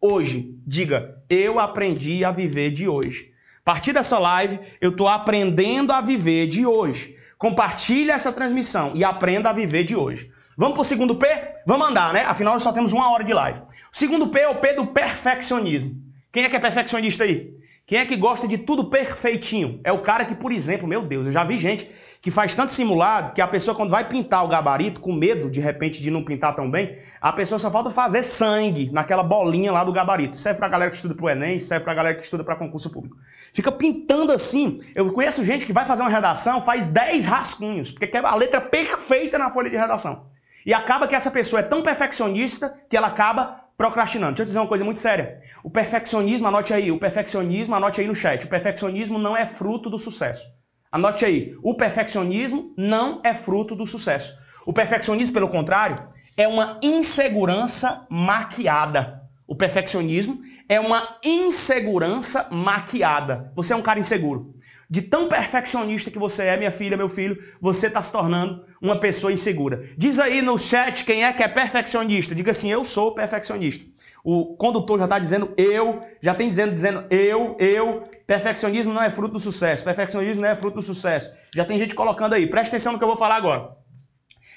[0.00, 0.54] hoje.
[0.66, 3.32] Diga, eu aprendi a viver de hoje.
[3.68, 7.14] A partir dessa live, eu estou aprendendo a viver de hoje.
[7.36, 10.30] Compartilhe essa transmissão e aprenda a viver de hoje.
[10.56, 11.26] Vamos para o segundo P?
[11.66, 12.24] Vamos andar, né?
[12.24, 13.60] Afinal, nós só temos uma hora de live.
[13.60, 15.94] O segundo P é o P do perfeccionismo.
[16.32, 17.57] Quem é que é perfeccionista aí?
[17.88, 19.80] Quem é que gosta de tudo perfeitinho?
[19.82, 21.88] É o cara que, por exemplo, meu Deus, eu já vi gente
[22.20, 25.58] que faz tanto simulado que a pessoa, quando vai pintar o gabarito, com medo de
[25.58, 29.84] repente de não pintar tão bem, a pessoa só falta fazer sangue naquela bolinha lá
[29.84, 30.36] do gabarito.
[30.36, 33.16] Serve pra galera que estuda pro Enem, serve pra galera que estuda para concurso público.
[33.54, 34.78] Fica pintando assim.
[34.94, 38.60] Eu conheço gente que vai fazer uma redação, faz 10 rascunhos, porque quer a letra
[38.60, 40.26] perfeita na folha de redação.
[40.66, 44.32] E acaba que essa pessoa é tão perfeccionista que ela acaba procrastinando.
[44.32, 45.40] Deixa eu dizer uma coisa muito séria.
[45.62, 48.44] O perfeccionismo, anote aí, o perfeccionismo, anote aí no chat.
[48.44, 50.46] O perfeccionismo não é fruto do sucesso.
[50.90, 54.34] Anote aí, o perfeccionismo não é fruto do sucesso.
[54.66, 59.22] O perfeccionismo, pelo contrário, é uma insegurança maquiada.
[59.46, 63.52] O perfeccionismo é uma insegurança maquiada.
[63.54, 64.54] Você é um cara inseguro.
[64.90, 68.98] De tão perfeccionista que você é, minha filha, meu filho, você está se tornando uma
[68.98, 69.86] pessoa insegura.
[69.98, 72.34] Diz aí no chat quem é que é perfeccionista.
[72.34, 73.84] Diga assim, eu sou perfeccionista.
[74.24, 78.08] O condutor já está dizendo eu, já tem dizendo, dizendo eu, eu.
[78.26, 79.84] Perfeccionismo não é fruto do sucesso.
[79.84, 81.30] Perfeccionismo não é fruto do sucesso.
[81.54, 82.46] Já tem gente colocando aí.
[82.46, 83.76] Presta atenção no que eu vou falar agora.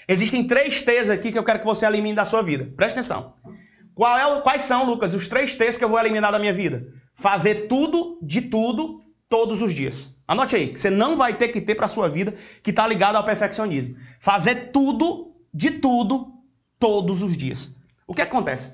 [0.07, 2.71] Existem três T's aqui que eu quero que você elimine da sua vida.
[2.75, 3.33] Presta atenção.
[3.45, 6.87] É quais são, Lucas, os três T's que eu vou eliminar da minha vida?
[7.13, 9.00] Fazer tudo de tudo
[9.31, 10.13] todos os dias.
[10.27, 13.15] Anote aí, que você não vai ter que ter para sua vida que está ligado
[13.15, 13.95] ao perfeccionismo.
[14.19, 16.33] Fazer tudo de tudo
[16.77, 17.73] todos os dias.
[18.05, 18.73] O que acontece?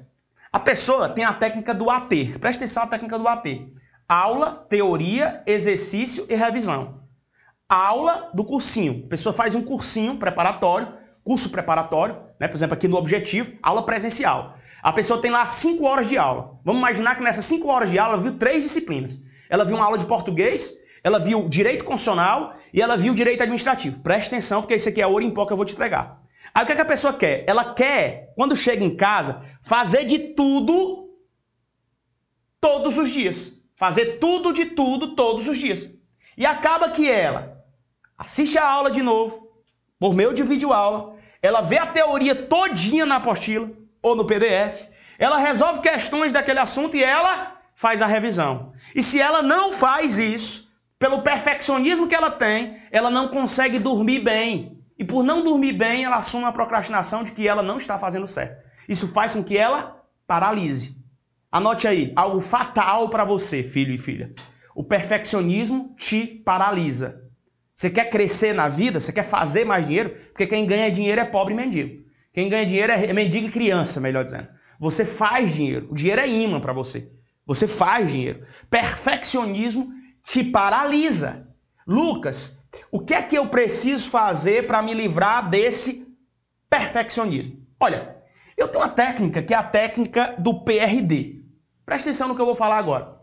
[0.51, 2.09] A pessoa tem a técnica do AT.
[2.39, 3.67] Presta atenção na técnica do AT.
[4.09, 7.01] Aula, teoria, exercício e revisão.
[7.69, 9.03] Aula do cursinho.
[9.05, 10.91] A pessoa faz um cursinho preparatório,
[11.23, 12.47] curso preparatório, né?
[12.47, 14.55] por exemplo, aqui no Objetivo, aula presencial.
[14.81, 16.57] A pessoa tem lá 5 horas de aula.
[16.63, 19.21] Vamos imaginar que nessas 5 horas de aula viu três disciplinas.
[19.49, 23.99] Ela viu uma aula de português, ela viu direito constitucional e ela viu direito administrativo.
[24.01, 26.21] Preste atenção, porque isso aqui é ouro em pó que eu vou te entregar.
[26.53, 27.43] Aí o que, é que a pessoa quer?
[27.47, 31.09] Ela quer, quando chega em casa, fazer de tudo
[32.59, 33.61] todos os dias.
[33.75, 35.93] Fazer tudo de tudo todos os dias.
[36.35, 37.63] E acaba que ela
[38.17, 39.47] assiste a aula de novo,
[39.99, 43.69] por meio de vídeo aula, ela vê a teoria todinha na apostila
[44.01, 44.87] ou no PDF,
[45.19, 48.73] ela resolve questões daquele assunto e ela faz a revisão.
[48.95, 54.19] E se ela não faz isso, pelo perfeccionismo que ela tem, ela não consegue dormir
[54.19, 54.81] bem.
[54.97, 58.25] E por não dormir bem, ela assume a procrastinação de que ela não está fazendo
[58.25, 58.65] certo.
[58.89, 60.97] Isso faz com que ela paralise.
[61.51, 64.33] Anote aí, algo fatal para você, filho e filha.
[64.73, 67.21] O perfeccionismo te paralisa.
[67.75, 68.99] Você quer crescer na vida?
[68.99, 70.15] Você quer fazer mais dinheiro?
[70.29, 72.03] Porque quem ganha dinheiro é pobre e mendigo.
[72.33, 74.47] Quem ganha dinheiro é mendigo e criança, melhor dizendo.
[74.79, 75.87] Você faz dinheiro.
[75.91, 77.11] O dinheiro é imã para você.
[77.47, 78.45] Você faz dinheiro.
[78.69, 81.47] Perfeccionismo te paralisa.
[81.87, 82.59] Lucas,
[82.91, 86.05] o que é que eu preciso fazer para me livrar desse
[86.69, 87.65] perfeccionismo?
[87.79, 88.17] Olha,
[88.57, 91.41] eu tenho uma técnica que é a técnica do PRD.
[91.85, 93.15] Presta atenção no que eu vou falar agora.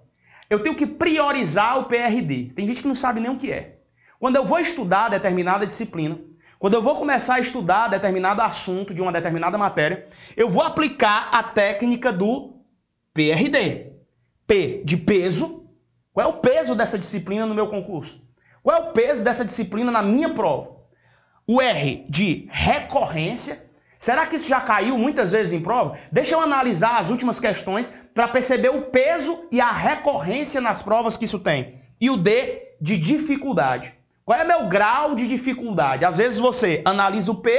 [0.49, 2.53] Eu tenho que priorizar o PRD.
[2.55, 3.77] Tem gente que não sabe nem o que é.
[4.19, 6.19] Quando eu vou estudar determinada disciplina,
[6.59, 11.29] quando eu vou começar a estudar determinado assunto de uma determinada matéria, eu vou aplicar
[11.31, 12.55] a técnica do
[13.13, 13.94] PRD.
[14.47, 15.65] P de peso.
[16.13, 18.23] Qual é o peso dessa disciplina no meu concurso?
[18.63, 20.77] Qual é o peso dessa disciplina na minha prova?
[21.47, 23.65] O R de recorrência.
[23.99, 25.99] Será que isso já caiu muitas vezes em prova?
[26.13, 31.17] Deixa eu analisar as últimas questões para perceber o peso e a recorrência nas provas
[31.17, 31.75] que isso tem.
[32.01, 33.95] E o D de dificuldade.
[34.25, 36.05] Qual é meu grau de dificuldade?
[36.05, 37.51] Às vezes você analisa o P,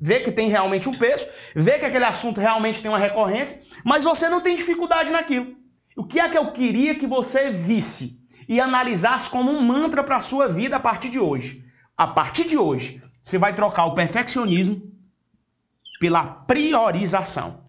[0.00, 4.04] vê que tem realmente um peso, vê que aquele assunto realmente tem uma recorrência, mas
[4.04, 5.54] você não tem dificuldade naquilo.
[5.98, 10.18] O que é que eu queria que você visse e analisasse como um mantra para
[10.18, 11.64] a sua vida a partir de hoje?
[11.96, 14.80] A partir de hoje, você vai trocar o perfeccionismo
[15.98, 17.64] pela priorização.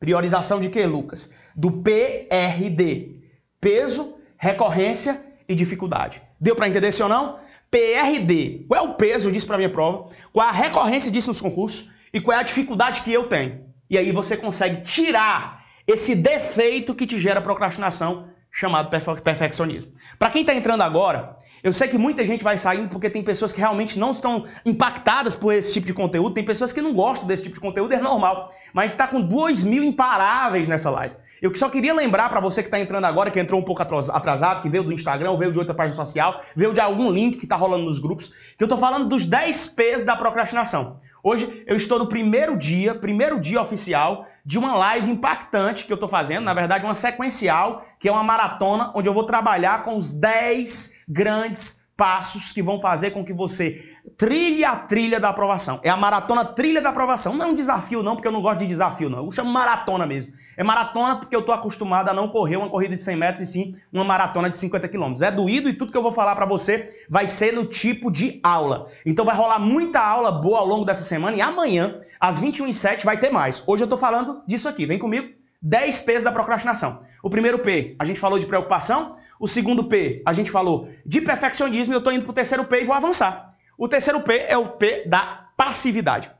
[0.00, 1.32] Priorização de quê, Lucas?
[1.54, 3.20] Do PRD.
[3.60, 6.20] Peso, recorrência e dificuldade.
[6.40, 7.38] Deu para entender sim ou não?
[7.70, 8.64] PRD.
[8.66, 10.08] Qual é o peso disso para minha prova?
[10.32, 11.88] Qual é a recorrência disso nos concursos?
[12.12, 13.64] E qual é a dificuldade que eu tenho?
[13.88, 19.92] E aí você consegue tirar esse defeito que te gera procrastinação, chamado perfe perfeccionismo.
[20.18, 23.52] Para quem está entrando agora, eu sei que muita gente vai saindo porque tem pessoas
[23.52, 27.26] que realmente não estão impactadas por esse tipo de conteúdo, tem pessoas que não gostam
[27.26, 28.50] desse tipo de conteúdo, é normal.
[28.72, 31.14] Mas a gente está com 2 mil imparáveis nessa live.
[31.42, 34.62] Eu só queria lembrar para você que está entrando agora, que entrou um pouco atrasado,
[34.62, 37.56] que veio do Instagram, veio de outra página social, veio de algum link que está
[37.56, 40.96] rolando nos grupos, que eu estou falando dos 10 P's da procrastinação.
[41.22, 45.96] Hoje eu estou no primeiro dia, primeiro dia oficial de uma live impactante que eu
[45.96, 49.96] estou fazendo, na verdade uma sequencial, que é uma maratona onde eu vou trabalhar com
[49.96, 53.82] os 10 grandes passos que vão fazer com que você
[54.18, 55.80] trilhe a trilha da aprovação.
[55.82, 57.34] É a maratona trilha da aprovação.
[57.34, 59.24] Não é um desafio não, porque eu não gosto de desafio não.
[59.24, 60.30] Eu chamo maratona mesmo.
[60.56, 63.46] É maratona porque eu estou acostumado a não correr uma corrida de 100 metros e
[63.46, 65.22] sim uma maratona de 50 quilômetros.
[65.22, 68.40] É doído e tudo que eu vou falar para você vai ser no tipo de
[68.42, 68.86] aula.
[69.04, 73.18] Então vai rolar muita aula boa ao longo dessa semana e amanhã, às 21h07, vai
[73.18, 73.62] ter mais.
[73.66, 74.84] Hoje eu estou falando disso aqui.
[74.84, 75.35] Vem comigo.
[75.62, 77.02] 10 P's da procrastinação.
[77.22, 79.16] O primeiro P, a gente falou de preocupação.
[79.40, 81.92] O segundo P, a gente falou de perfeccionismo.
[81.92, 83.54] E eu estou indo para o terceiro P e vou avançar.
[83.76, 86.30] O terceiro P é o P da passividade.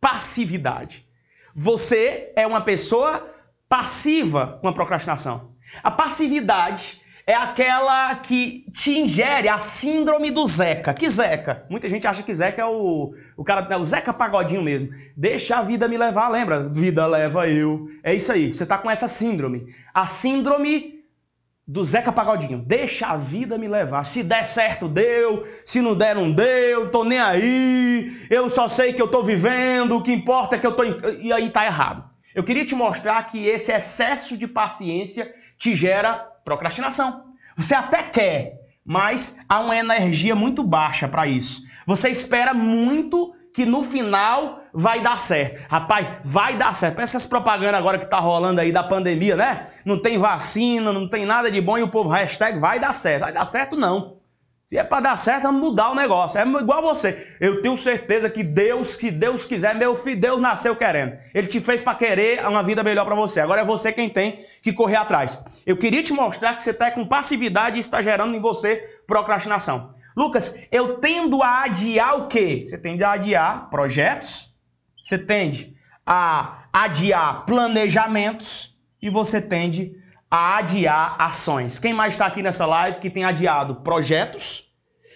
[0.00, 1.06] Passividade.
[1.54, 3.34] Você é uma pessoa
[3.68, 5.52] passiva com a procrastinação.
[5.82, 10.94] A passividade é aquela que te ingere a síndrome do Zeca.
[10.94, 11.62] Que Zeca?
[11.68, 14.88] Muita gente acha que Zeca é o, o cara, é o Zeca Pagodinho mesmo.
[15.14, 16.70] Deixa a vida me levar, lembra?
[16.70, 17.86] Vida leva eu.
[18.02, 19.66] É isso aí, você tá com essa síndrome.
[19.92, 21.04] A síndrome
[21.66, 22.64] do Zeca Pagodinho.
[22.66, 24.04] Deixa a vida me levar.
[24.04, 25.46] Se der certo, deu.
[25.66, 26.90] Se não der, não deu.
[26.90, 28.10] Tô nem aí.
[28.30, 29.98] Eu só sei que eu tô vivendo.
[29.98, 30.82] O que importa é que eu tô.
[31.20, 32.08] E aí tá errado.
[32.34, 37.24] Eu queria te mostrar que esse excesso de paciência te gera procrastinação.
[37.56, 41.60] Você até quer, mas há uma energia muito baixa para isso.
[41.86, 45.66] Você espera muito que no final vai dar certo.
[45.68, 46.96] Rapaz, vai dar certo.
[46.96, 49.66] Pensa essas propagandas agora que tá rolando aí da pandemia, né?
[49.84, 53.22] Não tem vacina, não tem nada de bom e o povo hashtag vai dar certo.
[53.22, 54.17] Vai dar certo não.
[54.68, 56.38] Se é para dar certo, vamos mudar o negócio.
[56.38, 57.26] É igual você.
[57.40, 61.16] Eu tenho certeza que Deus, se Deus quiser, meu filho, Deus nasceu querendo.
[61.32, 63.40] Ele te fez para querer uma vida melhor para você.
[63.40, 65.42] Agora é você quem tem que correr atrás.
[65.64, 69.94] Eu queria te mostrar que você está com passividade e está gerando em você procrastinação.
[70.14, 72.60] Lucas, eu tendo a adiar o quê?
[72.62, 74.54] Você tende a adiar projetos,
[74.94, 79.97] você tende a adiar planejamentos e você tende
[80.30, 81.78] a adiar ações.
[81.78, 84.64] Quem mais está aqui nessa live que tem adiado projetos?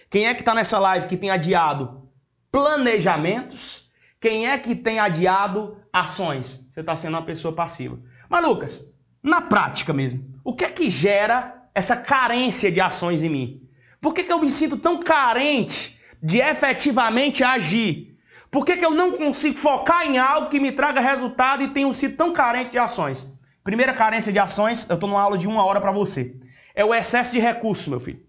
[0.09, 2.09] Quem é que está nessa live que tem adiado
[2.51, 3.91] planejamentos?
[4.21, 6.65] Quem é que tem adiado ações?
[6.71, 7.99] Você está sendo uma pessoa passiva.
[8.29, 13.29] Mas, Lucas, na prática mesmo, o que é que gera essa carência de ações em
[13.29, 13.69] mim?
[14.01, 18.19] Por que, que eu me sinto tão carente de efetivamente agir?
[18.51, 21.91] Por que, que eu não consigo focar em algo que me traga resultado e tenho
[21.93, 23.32] sido tão carente de ações?
[23.65, 26.35] Primeira carência de ações, eu estou numa aula de uma hora para você.
[26.75, 28.21] É o excesso de recursos, meu filho.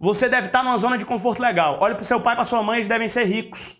[0.00, 1.78] Você deve estar numa zona de conforto legal.
[1.80, 3.76] Olha para o seu pai e para sua mãe, eles devem ser ricos.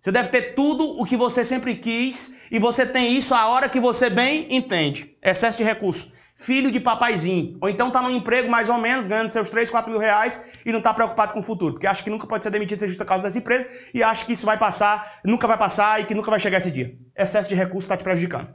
[0.00, 3.68] Você deve ter tudo o que você sempre quis e você tem isso a hora
[3.68, 5.16] que você bem entende.
[5.22, 7.56] Excesso de recursos filho de papaizinho.
[7.60, 10.72] Ou então tá num emprego mais ou menos, ganhando seus 3, 4 mil reais e
[10.72, 11.74] não tá preocupado com o futuro.
[11.74, 14.32] Porque acha que nunca pode ser demitido sem justa causa dessa empresa e acha que
[14.32, 16.96] isso vai passar, nunca vai passar e que nunca vai chegar esse dia.
[17.16, 18.48] Excesso de recursos está te prejudicando.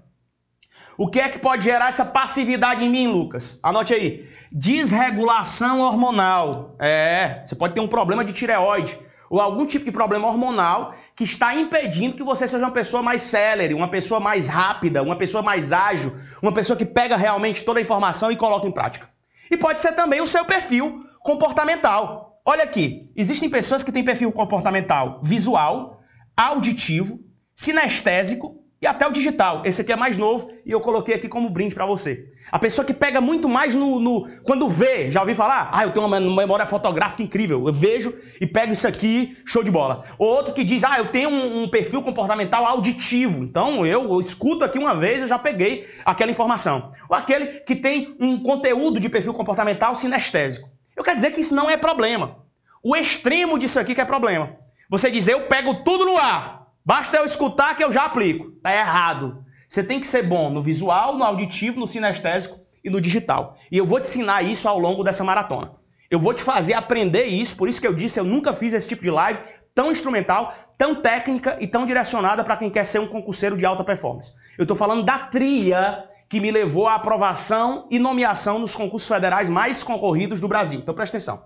[1.00, 3.58] O que é que pode gerar essa passividade em mim, Lucas?
[3.64, 4.28] Anote aí.
[4.52, 6.76] Desregulação hormonal.
[6.78, 11.24] É, você pode ter um problema de tireoide ou algum tipo de problema hormonal que
[11.24, 15.42] está impedindo que você seja uma pessoa mais célere, uma pessoa mais rápida, uma pessoa
[15.42, 19.10] mais ágil, uma pessoa que pega realmente toda a informação e coloca em prática.
[19.50, 22.42] E pode ser também o seu perfil comportamental.
[22.44, 26.02] Olha aqui, existem pessoas que têm perfil comportamental visual,
[26.36, 27.22] auditivo,
[27.56, 29.62] sinestésico e até o digital.
[29.65, 32.28] Esse aqui é mais novo e eu coloquei aqui como brinde para você.
[32.52, 35.70] A pessoa que pega muito mais no, no, Quando vê, já ouvi falar?
[35.72, 37.68] Ah, eu tenho uma memória fotográfica incrível.
[37.68, 40.04] Eu vejo e pego isso aqui, show de bola.
[40.18, 43.44] Outro que diz, ah, eu tenho um, um perfil comportamental auditivo.
[43.44, 46.89] Então eu, eu, escuto aqui uma vez, eu já peguei aquela informação.
[47.10, 50.70] Ou aquele que tem um conteúdo de perfil comportamental sinestésico.
[50.96, 52.38] Eu quero dizer que isso não é problema.
[52.84, 54.56] O extremo disso aqui que é problema.
[54.89, 56.59] Você dizer, eu pego tudo no ar.
[56.89, 58.49] Basta eu escutar que eu já aplico.
[58.63, 59.45] Tá errado.
[59.67, 63.56] Você tem que ser bom no visual, no auditivo, no sinestésico e no digital.
[63.71, 65.73] E eu vou te ensinar isso ao longo dessa maratona.
[66.10, 68.88] Eu vou te fazer aprender isso, por isso que eu disse, eu nunca fiz esse
[68.88, 69.39] tipo de live
[69.75, 73.84] tão instrumental, tão técnica e tão direcionada para quem quer ser um concurseiro de alta
[73.84, 74.34] performance.
[74.58, 79.47] Eu estou falando da trilha que me levou à aprovação e nomeação nos concursos federais
[79.47, 80.80] mais concorridos do Brasil.
[80.80, 81.43] Então presta atenção.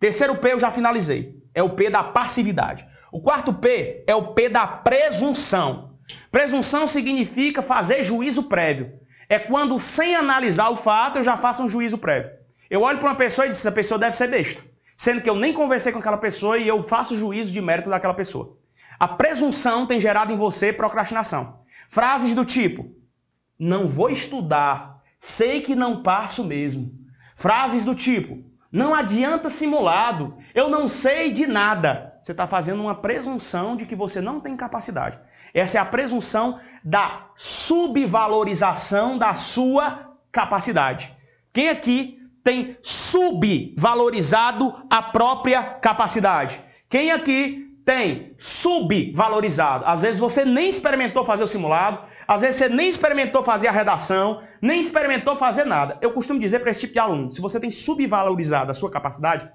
[0.00, 1.40] Terceiro P eu já finalizei.
[1.54, 2.84] É o P da passividade.
[3.14, 5.92] O quarto P é o P da presunção.
[6.32, 8.92] Presunção significa fazer juízo prévio.
[9.28, 12.32] É quando, sem analisar o fato, eu já faço um juízo prévio.
[12.68, 14.64] Eu olho para uma pessoa e digo, essa pessoa deve ser besta.
[14.96, 18.14] Sendo que eu nem conversei com aquela pessoa e eu faço juízo de mérito daquela
[18.14, 18.58] pessoa.
[18.98, 21.60] A presunção tem gerado em você procrastinação.
[21.88, 22.96] Frases do tipo:
[23.56, 26.90] não vou estudar, sei que não passo mesmo.
[27.36, 32.94] Frases do tipo: não adianta simulado, eu não sei de nada você está fazendo uma
[32.94, 35.18] presunção de que você não tem capacidade.
[35.52, 41.14] Essa é a presunção da subvalorização da sua capacidade.
[41.52, 46.64] Quem aqui tem subvalorizado a própria capacidade?
[46.88, 49.84] Quem aqui tem subvalorizado?
[49.84, 53.72] Às vezes você nem experimentou fazer o simulado, às vezes você nem experimentou fazer a
[53.72, 55.98] redação, nem experimentou fazer nada.
[56.00, 59.46] Eu costumo dizer para esse tipo de aluno: se você tem subvalorizado a sua capacidade,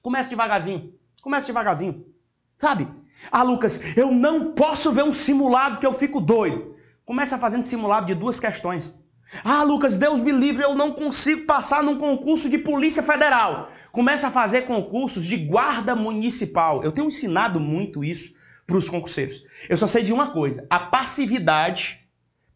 [0.00, 0.98] comece devagarzinho.
[1.20, 2.04] Comece devagarzinho.
[2.58, 2.88] Sabe?
[3.30, 6.74] Ah, Lucas, eu não posso ver um simulado que eu fico doido.
[7.04, 8.94] Começa fazendo simulado de duas questões.
[9.44, 13.70] Ah, Lucas, Deus me livre, eu não consigo passar num concurso de Polícia Federal.
[13.92, 16.82] Começa a fazer concursos de guarda municipal.
[16.82, 18.32] Eu tenho ensinado muito isso
[18.66, 19.42] para os concurseiros.
[19.68, 22.00] Eu só sei de uma coisa: a passividade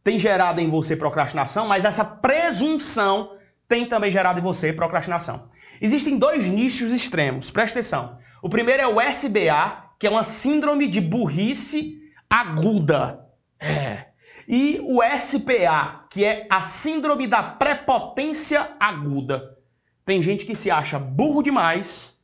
[0.03, 3.30] tem gerado em você procrastinação, mas essa presunção
[3.69, 5.49] tem também gerado em você procrastinação.
[5.81, 8.19] Existem dois nichos extremos, presta atenção.
[8.43, 11.99] O primeiro é o SBA, que é uma síndrome de burrice
[12.29, 13.27] aguda.
[13.59, 14.07] É.
[14.47, 19.57] E o SPA, que é a síndrome da prepotência aguda.
[20.05, 22.19] Tem gente que se acha burro demais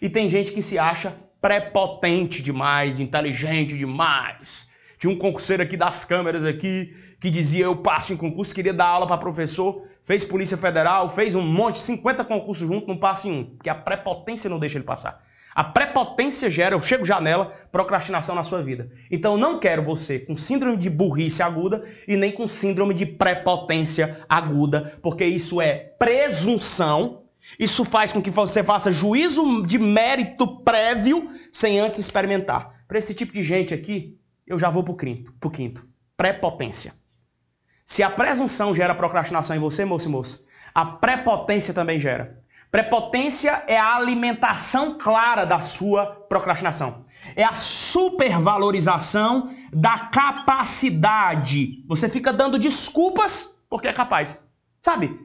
[0.00, 4.66] e tem gente que se acha prepotente demais, inteligente demais.
[4.98, 8.86] Tinha um concurseiro aqui das câmeras aqui que dizia eu passo em concurso, queria dar
[8.86, 13.32] aula para professor, fez Polícia Federal, fez um monte, 50 concursos junto, não passa em
[13.32, 15.24] um, porque a prepotência não deixa ele passar.
[15.54, 18.90] A prepotência gera, eu chego janela, procrastinação na sua vida.
[19.10, 24.18] Então não quero você com síndrome de burrice aguda e nem com síndrome de prepotência
[24.28, 27.22] aguda, porque isso é presunção.
[27.58, 32.82] Isso faz com que você faça juízo de mérito prévio sem antes experimentar.
[32.88, 35.86] Para esse tipo de gente aqui, eu já vou para o quinto, pro quinto.
[36.16, 36.94] Prepotência.
[37.84, 40.40] Se a presunção gera procrastinação em você, moço e moça,
[40.74, 42.42] a prepotência também gera.
[42.70, 47.04] Prepotência é a alimentação clara da sua procrastinação.
[47.36, 51.84] É a supervalorização da capacidade.
[51.86, 54.40] Você fica dando desculpas porque é capaz.
[54.82, 55.20] Sabe?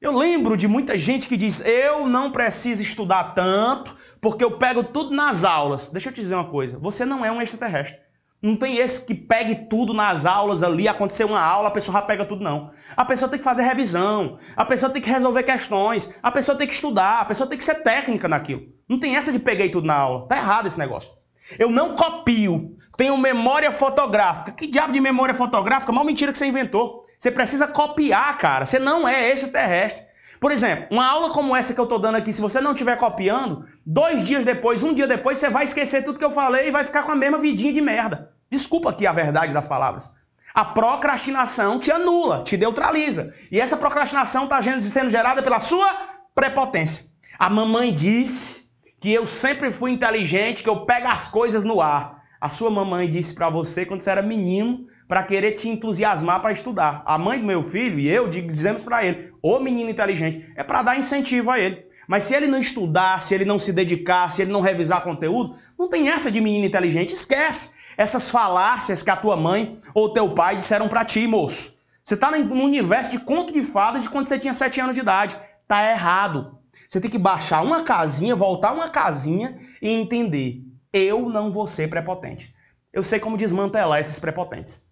[0.00, 4.84] Eu lembro de muita gente que diz: eu não preciso estudar tanto porque eu pego
[4.84, 5.88] tudo nas aulas.
[5.88, 8.03] Deixa eu te dizer uma coisa: você não é um extraterrestre.
[8.44, 12.02] Não tem esse que pegue tudo nas aulas ali, acontecer uma aula, a pessoa já
[12.02, 12.68] pega tudo, não.
[12.94, 16.66] A pessoa tem que fazer revisão, a pessoa tem que resolver questões, a pessoa tem
[16.66, 18.66] que estudar, a pessoa tem que ser técnica naquilo.
[18.86, 20.28] Não tem essa de peguei tudo na aula.
[20.28, 21.10] Tá errado esse negócio.
[21.58, 22.76] Eu não copio.
[22.98, 24.52] Tenho memória fotográfica.
[24.52, 25.90] Que diabo de memória fotográfica?
[25.90, 27.02] Mal mentira que você inventou.
[27.18, 28.66] Você precisa copiar, cara.
[28.66, 30.04] Você não é extraterrestre.
[30.38, 32.98] Por exemplo, uma aula como essa que eu estou dando aqui, se você não estiver
[32.98, 36.70] copiando, dois dias depois, um dia depois, você vai esquecer tudo que eu falei e
[36.70, 38.33] vai ficar com a mesma vidinha de merda.
[38.54, 40.12] Desculpa aqui a verdade das palavras.
[40.54, 43.34] A procrastinação te anula, te neutraliza.
[43.50, 45.92] E essa procrastinação está sendo gerada pela sua
[46.32, 47.04] prepotência.
[47.36, 52.22] A mamãe disse que eu sempre fui inteligente, que eu pego as coisas no ar.
[52.40, 56.52] A sua mamãe disse para você quando você era menino para querer te entusiasmar para
[56.52, 57.02] estudar.
[57.04, 60.82] A mãe do meu filho e eu dizemos para ele: "Ô menino inteligente", é para
[60.82, 61.84] dar incentivo a ele.
[62.06, 65.56] Mas se ele não estudar, se ele não se dedicar, se ele não revisar conteúdo,
[65.78, 70.34] não tem essa de menino inteligente, esquece essas falácias que a tua mãe ou teu
[70.34, 71.72] pai disseram para ti, moço.
[72.02, 75.00] Você está no universo de conto de fadas de quando você tinha 7 anos de
[75.00, 75.36] idade.
[75.66, 76.58] Tá errado.
[76.86, 80.62] Você tem que baixar uma casinha, voltar uma casinha e entender.
[80.92, 82.54] Eu não vou ser prepotente.
[82.92, 84.82] Eu sei como desmantelar esses prepotentes.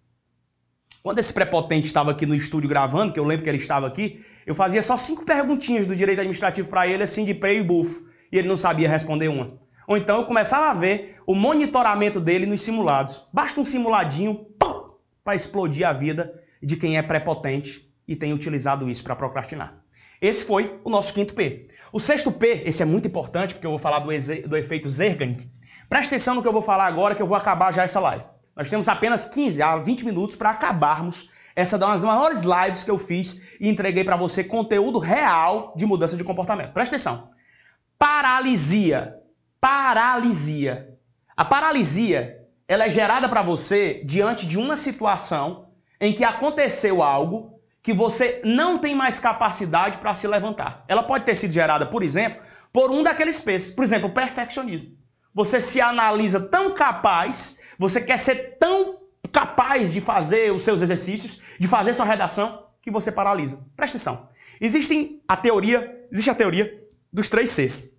[1.03, 4.25] Quando esse prepotente estava aqui no estúdio gravando, que eu lembro que ele estava aqui,
[4.45, 8.05] eu fazia só cinco perguntinhas do direito administrativo para ele, assim, de pé e bufo.
[8.31, 9.57] E ele não sabia responder uma.
[9.87, 13.25] Ou então eu começava a ver o monitoramento dele nos simulados.
[13.31, 14.45] Basta um simuladinho
[15.23, 19.83] para explodir a vida de quem é prepotente e tem utilizado isso para procrastinar.
[20.21, 21.67] Esse foi o nosso quinto P.
[21.91, 24.07] O sexto P, esse é muito importante porque eu vou falar do,
[24.47, 25.49] do efeito Zerganic.
[25.89, 28.23] Presta atenção no que eu vou falar agora que eu vou acabar já essa live.
[28.55, 32.83] Nós temos apenas 15 a 20 minutos para acabarmos essa é uma das maiores lives
[32.83, 36.73] que eu fiz e entreguei para você conteúdo real de mudança de comportamento.
[36.73, 37.29] Presta atenção.
[37.97, 39.23] Paralisia
[39.63, 40.89] paralisia.
[41.37, 42.37] A paralisia
[42.67, 45.69] ela é gerada para você diante de uma situação
[46.01, 50.83] em que aconteceu algo que você não tem mais capacidade para se levantar.
[50.85, 52.41] Ela pode ter sido gerada, por exemplo,
[52.73, 53.69] por um daqueles P's.
[53.69, 54.97] Por exemplo, o perfeccionismo.
[55.33, 58.97] Você se analisa tão capaz, você quer ser tão
[59.33, 63.65] capaz de fazer os seus exercícios, de fazer sua redação, que você paralisa.
[63.75, 64.29] Presta atenção.
[64.61, 66.81] Existem a teoria, existe a teoria
[67.11, 67.97] dos três Cs.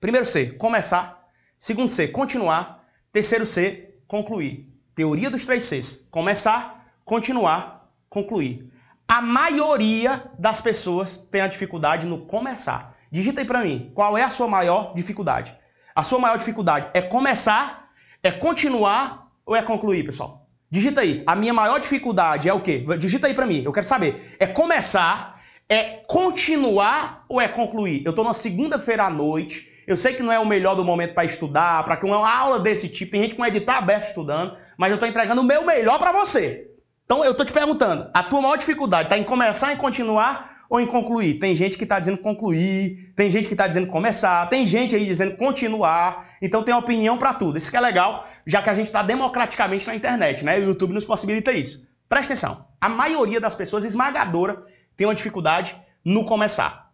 [0.00, 1.28] Primeiro C, começar.
[1.56, 2.84] Segundo C, continuar.
[3.12, 4.68] Terceiro C, concluir.
[4.94, 6.06] Teoria dos três Cs.
[6.10, 8.70] Começar, continuar, concluir.
[9.06, 12.96] A maioria das pessoas tem a dificuldade no começar.
[13.10, 15.56] Digita aí para mim, qual é a sua maior dificuldade?
[15.94, 17.90] A sua maior dificuldade é começar,
[18.22, 20.37] é continuar ou é concluir, pessoal?
[20.70, 21.22] Digita aí.
[21.26, 22.84] A minha maior dificuldade é o quê?
[22.98, 23.62] Digita aí para mim.
[23.64, 24.36] Eu quero saber.
[24.38, 28.02] É começar, é continuar ou é concluir?
[28.04, 31.14] Eu estou na segunda-feira à noite eu sei que não é o melhor do momento
[31.14, 34.90] para estudar, para que uma aula desse tipo, tem gente com editar aberto estudando, mas
[34.90, 36.70] eu estou entregando o meu melhor para você.
[37.06, 40.80] Então eu estou te perguntando, a tua maior dificuldade está em começar, em continuar ou
[40.80, 41.38] em concluir?
[41.38, 45.04] Tem gente que está dizendo concluir, tem gente que está dizendo começar, tem gente aí
[45.04, 46.28] dizendo continuar.
[46.42, 47.58] Então tem opinião para tudo.
[47.58, 50.58] Isso que é legal, já que a gente está democraticamente na internet, né?
[50.58, 51.86] O YouTube nos possibilita isso.
[52.08, 52.66] Presta atenção.
[52.80, 54.60] A maioria das pessoas esmagadora
[54.96, 56.90] tem uma dificuldade no começar.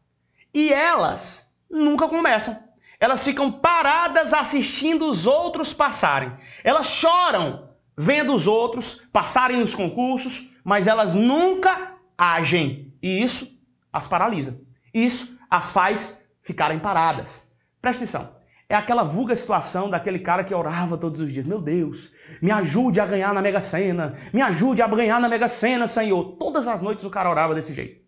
[0.53, 2.65] E elas nunca começam
[3.05, 6.33] elas ficam paradas assistindo os outros passarem.
[6.63, 12.93] Elas choram vendo os outros passarem nos concursos, mas elas nunca agem.
[13.03, 13.54] E isso
[13.95, 14.61] as paralisa.
[14.93, 17.49] Isso as faz ficarem paradas.
[17.81, 18.37] Presta atenção.
[18.69, 21.47] É aquela vulga situação daquele cara que orava todos os dias.
[21.47, 22.11] Meu Deus,
[22.43, 24.15] me ajude a ganhar na Mega Sena.
[24.33, 26.37] Me ajude a ganhar na Mega Sena, Senhor.
[26.39, 28.03] Todas as noites o cara orava desse jeito.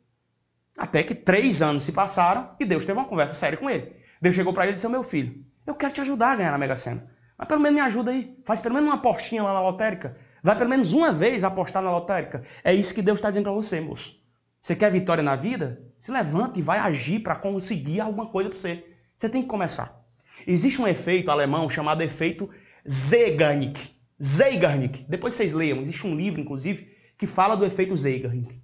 [0.77, 3.95] Até que três anos se passaram e Deus teve uma conversa séria com ele.
[4.21, 6.59] Deus chegou para ele e disse: Meu filho, eu quero te ajudar a ganhar na
[6.59, 7.09] Mega Sena.
[7.39, 8.37] Mas pelo menos me ajuda aí.
[8.45, 10.17] Faz pelo menos uma apostinha lá na lotérica.
[10.43, 12.43] Vai pelo menos uma vez apostar na lotérica.
[12.65, 14.26] É isso que Deus está dizendo para você, moço.
[14.67, 15.81] Você quer vitória na vida?
[15.97, 18.85] Se levanta e vai agir para conseguir alguma coisa para você.
[19.17, 20.05] Você tem que começar.
[20.45, 22.51] Existe um efeito alemão chamado efeito
[22.85, 23.95] Zeigarnik.
[24.21, 25.07] Zeigarnik.
[25.09, 25.81] Depois vocês leiam.
[25.81, 28.61] Existe um livro, inclusive, que fala do efeito Zeigarnik.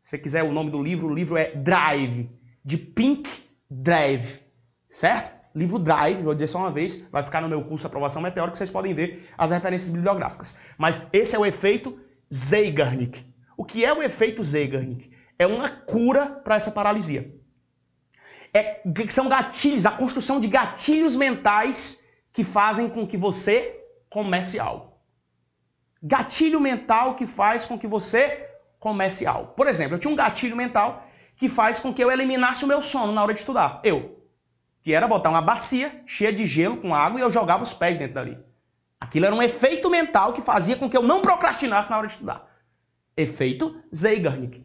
[0.00, 2.30] Se você quiser o nome do livro, o livro é Drive,
[2.64, 3.28] de Pink
[3.68, 4.38] Drive.
[4.88, 5.32] Certo?
[5.52, 8.70] livro Drive, vou dizer só uma vez, vai ficar no meu curso Aprovação Meteórica, vocês
[8.70, 10.56] podem ver as referências bibliográficas.
[10.78, 11.98] Mas esse é o efeito
[12.32, 13.31] Zeigarnik.
[13.62, 15.08] O que é o efeito Zeigarnik?
[15.38, 17.32] É uma cura para essa paralisia.
[18.52, 24.94] É, são gatilhos, a construção de gatilhos mentais que fazem com que você comece algo.
[26.02, 28.50] Gatilho mental que faz com que você
[28.80, 29.52] comece algo.
[29.52, 31.06] Por exemplo, eu tinha um gatilho mental
[31.36, 33.80] que faz com que eu eliminasse o meu sono na hora de estudar.
[33.84, 34.26] Eu,
[34.82, 37.96] que era botar uma bacia cheia de gelo com água e eu jogava os pés
[37.96, 38.36] dentro dali.
[38.98, 42.14] Aquilo era um efeito mental que fazia com que eu não procrastinasse na hora de
[42.14, 42.51] estudar.
[43.16, 44.64] Efeito Zeigarnik.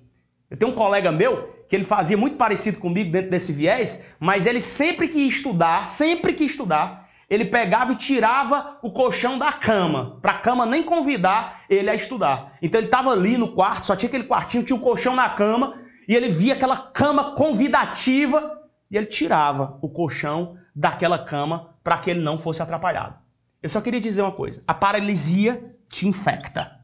[0.49, 4.45] Eu tenho um colega meu que ele fazia muito parecido comigo dentro desse viés, mas
[4.45, 9.37] ele sempre que ia estudar, sempre que ia estudar, ele pegava e tirava o colchão
[9.37, 12.57] da cama, para a cama nem convidar ele a estudar.
[12.61, 15.75] Então ele estava ali no quarto, só tinha aquele quartinho, tinha um colchão na cama,
[16.07, 22.09] e ele via aquela cama convidativa e ele tirava o colchão daquela cama para que
[22.09, 23.15] ele não fosse atrapalhado.
[23.61, 26.76] Eu só queria dizer uma coisa: a paralisia te infecta.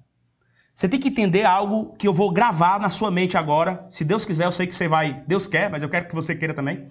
[0.74, 3.86] Você tem que entender algo que eu vou gravar na sua mente agora.
[3.92, 5.24] Se Deus quiser, eu sei que você vai.
[5.28, 6.90] Deus quer, mas eu quero que você queira também.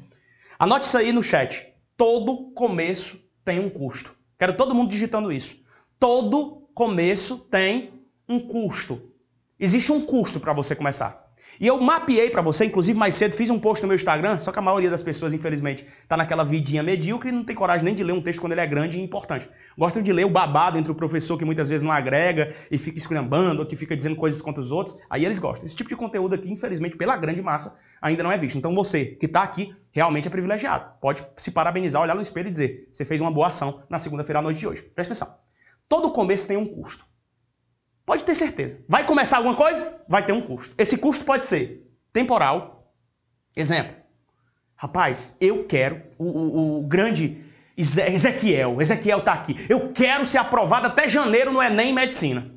[0.57, 1.67] Anote isso aí no chat.
[1.97, 4.17] Todo começo tem um custo.
[4.39, 5.57] Quero todo mundo digitando isso.
[5.99, 7.93] Todo começo tem
[8.29, 9.03] um custo.
[9.59, 11.22] Existe um custo para você começar.
[11.61, 14.51] E eu mapeei para você, inclusive mais cedo, fiz um post no meu Instagram, só
[14.51, 17.95] que a maioria das pessoas, infelizmente, tá naquela vidinha medíocre e não tem coragem nem
[17.95, 19.49] de ler um texto quando ele é grande e importante.
[19.77, 22.99] Gostam de ler o babado entre o professor que muitas vezes não agrega e fica
[22.99, 24.99] esculhambando, ou que fica dizendo coisas contra os outros.
[25.09, 25.67] Aí eles gostam.
[25.67, 28.57] Esse tipo de conteúdo aqui, infelizmente, pela grande massa, ainda não é visto.
[28.57, 30.93] Então você que está aqui realmente é privilegiado.
[31.01, 34.39] Pode se parabenizar, olhar no espelho e dizer: você fez uma boa ação na segunda-feira
[34.39, 34.83] à noite de hoje.
[34.83, 35.37] Presta atenção.
[35.89, 37.12] Todo começo tem um custo.
[38.05, 38.83] Pode ter certeza.
[38.89, 40.01] Vai começar alguma coisa?
[40.09, 40.75] Vai ter um custo.
[40.77, 42.93] Esse custo pode ser temporal.
[43.57, 43.97] Exemplo.
[44.77, 47.45] Rapaz, eu quero o, o, o grande
[47.77, 48.81] Ezequiel.
[48.81, 49.55] Ezequiel está aqui.
[49.69, 52.51] Eu quero ser aprovado até janeiro no Enem Medicina.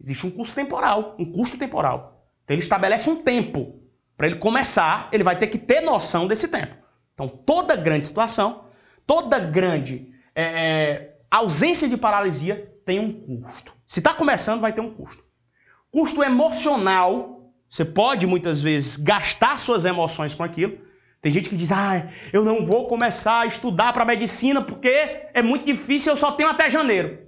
[0.00, 1.14] Existe um custo temporal.
[1.18, 2.26] Um custo temporal.
[2.44, 3.80] Então ele estabelece um tempo.
[4.16, 6.76] Para ele começar, ele vai ter que ter noção desse tempo.
[7.14, 8.64] Então toda grande situação,
[9.06, 13.79] toda grande é, é ausência de paralisia tem um custo.
[13.90, 15.24] Se está começando, vai ter um custo.
[15.90, 20.78] Custo emocional, você pode muitas vezes gastar suas emoções com aquilo.
[21.20, 25.42] Tem gente que diz, ah, eu não vou começar a estudar para medicina porque é
[25.42, 27.18] muito difícil, eu só tenho até janeiro.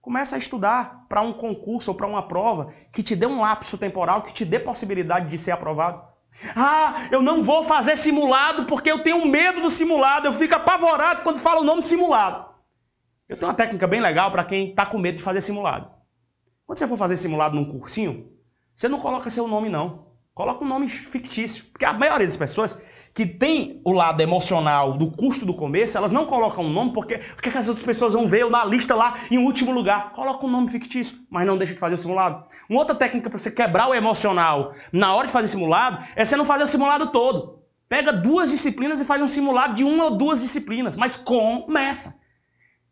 [0.00, 3.76] Começa a estudar para um concurso ou para uma prova que te dê um lapso
[3.76, 6.02] temporal, que te dê possibilidade de ser aprovado.
[6.54, 11.20] Ah, eu não vou fazer simulado porque eu tenho medo do simulado, eu fico apavorado
[11.20, 12.46] quando falo o nome simulado.
[13.28, 15.95] Eu tenho uma técnica bem legal para quem está com medo de fazer simulado.
[16.66, 18.26] Quando você for fazer simulado num cursinho,
[18.74, 20.06] você não coloca seu nome, não.
[20.34, 21.64] Coloca um nome fictício.
[21.72, 22.76] Porque a maioria das pessoas
[23.14, 27.18] que tem o lado emocional do custo do começo, elas não colocam um nome porque,
[27.18, 30.12] porque as outras pessoas vão ver eu na lista lá em último lugar.
[30.12, 32.44] Coloca um nome fictício, mas não deixa de fazer o simulado.
[32.68, 36.36] Uma outra técnica para você quebrar o emocional na hora de fazer simulado é você
[36.36, 37.60] não fazer o simulado todo.
[37.88, 42.18] Pega duas disciplinas e faz um simulado de uma ou duas disciplinas, mas começa.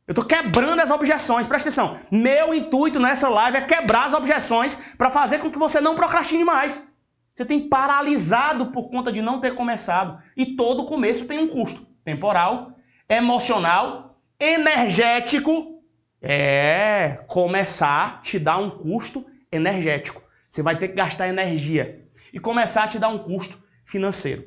[0.06, 1.98] Eu estou quebrando as objeções, presta atenção.
[2.10, 6.44] Meu intuito nessa live é quebrar as objeções para fazer com que você não procrastine
[6.44, 6.86] mais.
[7.32, 10.22] Você tem paralisado por conta de não ter começado.
[10.36, 12.78] E todo começo tem um custo temporal,
[13.08, 15.82] emocional, energético.
[16.20, 20.22] É, começar te dá um custo energético.
[20.48, 22.06] Você vai ter que gastar energia.
[22.32, 24.44] E começar te dá um custo financeiro.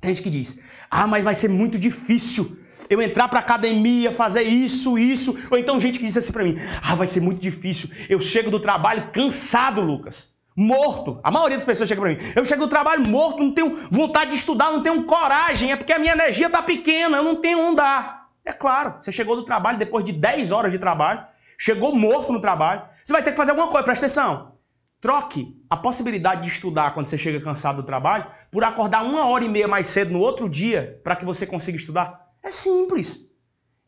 [0.00, 0.60] Tem gente que diz:
[0.90, 2.58] ah, mas vai ser muito difícil
[2.88, 5.36] eu entrar para academia, fazer isso, isso.
[5.50, 7.90] Ou então gente que diz assim para mim: "Ah, vai ser muito difícil.
[8.08, 10.34] Eu chego do trabalho cansado, Lucas.
[10.54, 11.20] Morto.
[11.22, 14.30] A maioria das pessoas chega para mim: "Eu chego do trabalho morto, não tenho vontade
[14.30, 17.60] de estudar, não tenho coragem, é porque a minha energia tá pequena, eu não tenho
[17.60, 18.28] onde dar".
[18.44, 21.24] É claro, você chegou do trabalho depois de 10 horas de trabalho,
[21.58, 24.52] chegou morto no trabalho, você vai ter que fazer alguma coisa, presta atenção.
[25.00, 29.44] Troque a possibilidade de estudar quando você chega cansado do trabalho por acordar uma hora
[29.44, 32.25] e meia mais cedo no outro dia para que você consiga estudar.
[32.42, 33.26] É simples.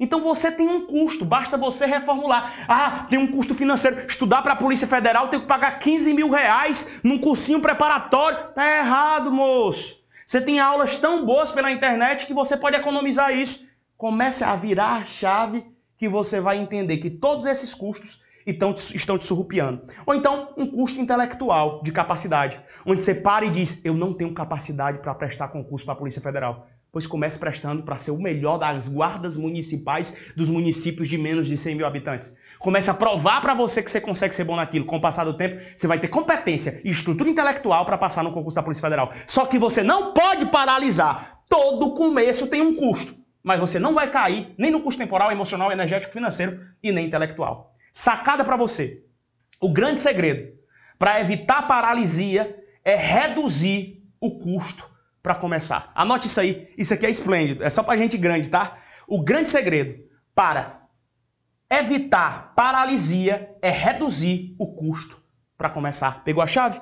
[0.00, 2.66] Então você tem um custo, basta você reformular.
[2.68, 4.06] Ah, tem um custo financeiro.
[4.06, 8.52] Estudar para a Polícia Federal tem que pagar 15 mil reais num cursinho preparatório.
[8.54, 9.98] Tá errado, moço.
[10.24, 13.66] Você tem aulas tão boas pela internet que você pode economizar isso.
[13.96, 18.96] Comece a virar a chave que você vai entender que todos esses custos estão te,
[18.96, 19.82] estão te surrupiando.
[20.06, 24.32] Ou então, um custo intelectual de capacidade, onde você para e diz: Eu não tenho
[24.32, 26.68] capacidade para prestar concurso para a Polícia Federal.
[26.90, 31.56] Pois comece prestando para ser o melhor das guardas municipais dos municípios de menos de
[31.56, 32.34] 100 mil habitantes.
[32.58, 34.86] Comece a provar para você que você consegue ser bom naquilo.
[34.86, 38.32] Com o passar do tempo, você vai ter competência e estrutura intelectual para passar no
[38.32, 39.12] concurso da Polícia Federal.
[39.26, 41.40] Só que você não pode paralisar.
[41.48, 43.14] Todo começo tem um custo.
[43.42, 47.74] Mas você não vai cair nem no custo temporal, emocional, energético, financeiro e nem intelectual.
[47.92, 49.02] Sacada para você.
[49.60, 50.56] O grande segredo
[50.98, 54.97] para evitar paralisia é reduzir o custo
[55.28, 55.92] para começar.
[55.94, 56.68] Anote isso aí.
[56.78, 57.62] Isso aqui é esplêndido.
[57.62, 58.78] É só para gente grande, tá?
[59.06, 60.02] O grande segredo
[60.34, 60.84] para
[61.70, 65.20] evitar paralisia é reduzir o custo
[65.58, 66.24] para começar.
[66.24, 66.80] Pegou a chave?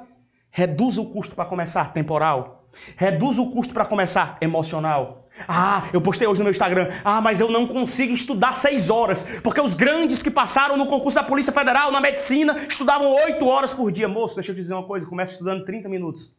[0.49, 2.71] Reduz o custo para começar temporal.
[2.97, 5.27] Reduz o custo para começar emocional.
[5.49, 6.89] Ah, eu postei hoje no meu Instagram.
[7.05, 9.41] Ah, mas eu não consigo estudar seis horas.
[9.43, 13.75] Porque os grandes que passaram no concurso da Polícia Federal, na medicina, estudavam oito horas
[13.75, 14.07] por dia.
[14.07, 15.05] Moço, deixa eu te dizer uma coisa.
[15.05, 16.33] Começa estudando 30 minutos.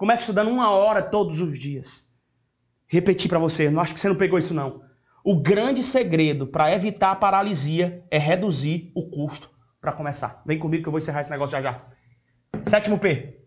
[0.00, 2.08] Comece estudando uma hora todos os dias.
[2.86, 4.82] Repetir para você, não acho que você não pegou isso não.
[5.22, 10.42] O grande segredo para evitar a paralisia é reduzir o custo para começar.
[10.46, 11.84] Vem comigo que eu vou encerrar esse negócio já já.
[12.64, 13.42] Sétimo P.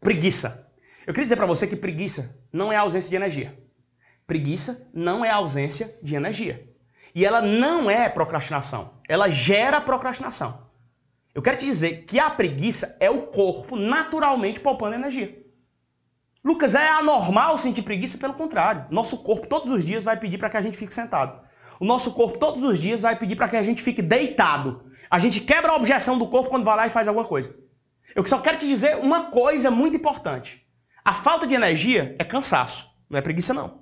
[0.00, 0.66] Preguiça.
[1.06, 3.62] Eu queria dizer para você que preguiça não é ausência de energia.
[4.26, 6.66] Preguiça não é ausência de energia.
[7.14, 8.94] E ela não é procrastinação.
[9.06, 10.70] Ela gera procrastinação.
[11.34, 15.44] Eu quero te dizer que a preguiça é o corpo naturalmente poupando energia.
[16.46, 18.18] Lucas, é anormal sentir preguiça?
[18.18, 18.86] Pelo contrário.
[18.88, 21.40] Nosso corpo todos os dias vai pedir para que a gente fique sentado.
[21.80, 24.84] O nosso corpo todos os dias vai pedir para que a gente fique deitado.
[25.10, 27.52] A gente quebra a objeção do corpo quando vai lá e faz alguma coisa.
[28.14, 30.64] Eu só quero te dizer uma coisa muito importante.
[31.04, 33.80] A falta de energia é cansaço, não é preguiça não.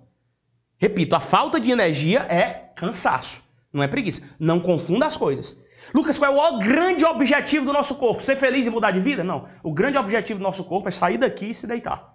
[0.78, 4.22] Repito, a falta de energia é cansaço, não é preguiça.
[4.40, 5.62] Não confunda as coisas.
[5.94, 8.22] Lucas, qual é o grande objetivo do nosso corpo?
[8.22, 9.22] Ser feliz e mudar de vida?
[9.22, 9.44] Não.
[9.62, 12.14] O grande objetivo do nosso corpo é sair daqui e se deitar.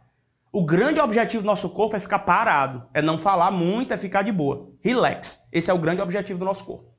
[0.52, 4.24] O grande objetivo do nosso corpo é ficar parado, é não falar muito, é ficar
[4.24, 4.72] de boa.
[4.82, 5.48] Relax.
[5.52, 6.90] Esse é o grande objetivo do nosso corpo.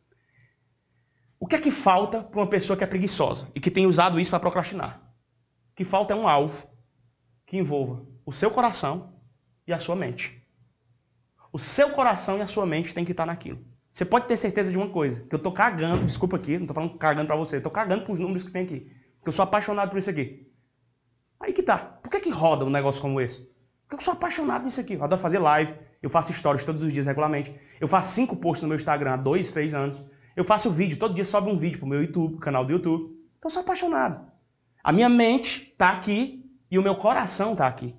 [1.39, 4.21] O que é que falta para uma pessoa que é preguiçosa e que tem usado
[4.21, 5.03] isso para procrastinar?
[5.73, 6.69] O que falta é um alvo
[7.45, 9.15] que envolva o seu coração
[9.67, 10.41] e a sua mente.
[11.53, 13.65] O seu coração e a sua mente tem que estar naquilo.
[13.93, 16.75] Você pode ter certeza de uma coisa, que eu tô cagando, desculpa aqui, não tô
[16.75, 18.81] falando cagando para você, eu tô cagando os números que tem aqui.
[19.17, 20.50] Porque eu sou apaixonado por isso aqui.
[21.41, 21.79] Aí que tá.
[21.79, 23.39] Por que, que roda um negócio como esse?
[23.89, 24.95] Porque eu sou apaixonado nisso aqui.
[24.95, 25.75] Eu adoro fazer live.
[26.03, 27.55] Eu faço stories todos os dias regularmente.
[27.81, 30.03] Eu faço cinco posts no meu Instagram há dois, três anos.
[30.37, 30.99] Eu faço vídeo.
[30.99, 33.05] Todo dia sobe um vídeo pro meu YouTube, canal do YouTube.
[33.39, 34.31] Então eu sou apaixonado.
[34.85, 37.95] A minha mente tá aqui e o meu coração tá aqui.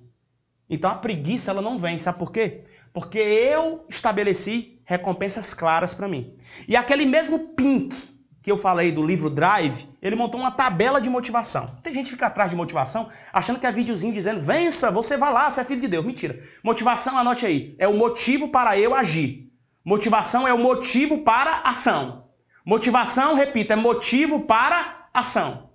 [0.70, 1.98] Então a preguiça ela não vem.
[1.98, 2.64] Sabe por quê?
[2.92, 6.36] Porque eu estabeleci recompensas claras para mim.
[6.68, 8.11] E aquele mesmo pink
[8.42, 11.66] que eu falei do livro Drive, ele montou uma tabela de motivação.
[11.82, 15.32] Tem gente que fica atrás de motivação achando que é videozinho dizendo vença, você vai
[15.32, 16.04] lá, você é filho de Deus.
[16.04, 16.38] Mentira.
[16.62, 19.48] Motivação, anote aí, é o motivo para eu agir.
[19.84, 22.24] Motivação é o motivo para ação.
[22.66, 25.70] Motivação, repito, é motivo para ação.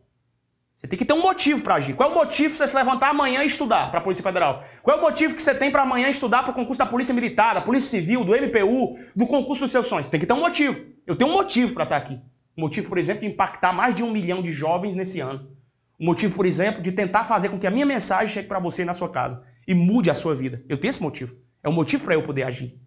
[0.76, 1.95] Você tem que ter um motivo para agir.
[1.95, 4.63] Qual é o motivo para você se levantar amanhã e estudar para a Polícia Federal?
[4.84, 7.15] Qual é o motivo que você tem para amanhã estudar para o concurso da Polícia
[7.15, 10.07] Militar, da Polícia Civil, do MPU, do concurso dos seus sonhos?
[10.07, 10.80] Tem que ter um motivo.
[11.05, 12.22] Eu tenho um motivo para estar aqui.
[12.58, 15.55] O motivo, por exemplo, de impactar mais de um milhão de jovens nesse ano.
[15.99, 18.84] O motivo, por exemplo, de tentar fazer com que a minha mensagem chegue para você
[18.84, 20.64] na sua casa e mude a sua vida.
[20.68, 21.36] Eu tenho esse motivo.
[21.64, 22.80] É um motivo para eu poder agir.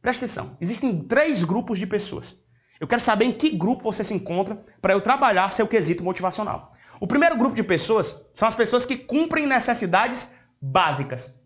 [0.00, 0.56] Presta atenção.
[0.58, 2.38] Existem três grupos de pessoas.
[2.80, 6.74] Eu quero saber em que grupo você se encontra para eu trabalhar seu quesito motivacional.
[6.98, 11.38] O primeiro grupo de pessoas são as pessoas que cumprem necessidades básicas.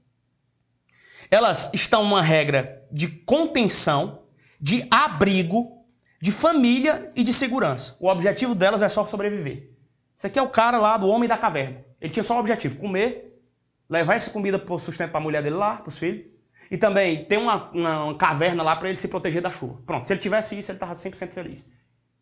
[1.31, 4.23] Elas estão uma regra de contenção,
[4.61, 5.78] de abrigo
[6.21, 7.97] de família e de segurança.
[8.01, 9.71] O objetivo delas é só sobreviver.
[10.17, 11.85] Esse aqui é o cara lá do homem da caverna.
[12.01, 13.41] Ele tinha só o objetivo: comer,
[13.89, 16.27] levar essa comida para sustento para a mulher dele lá, para os filhos,
[16.71, 19.81] e também ter uma, uma, uma caverna lá para ele se proteger da chuva.
[19.87, 21.69] Pronto, se ele tivesse isso, ele estava 100% feliz.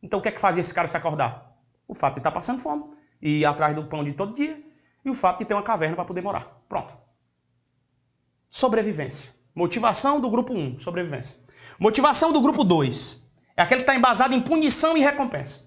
[0.03, 1.57] Então o que é que fazia esse cara se acordar?
[1.88, 2.84] O fato de estar tá passando fome,
[3.20, 4.62] e ir atrás do pão de todo dia,
[5.05, 6.62] e o fato de ter uma caverna para poder morar.
[6.68, 6.94] Pronto.
[8.49, 9.30] Sobrevivência.
[9.55, 11.38] Motivação do grupo 1, sobrevivência.
[11.78, 13.26] Motivação do grupo 2,
[13.57, 15.65] é aquele que está embasado em punição e recompensa.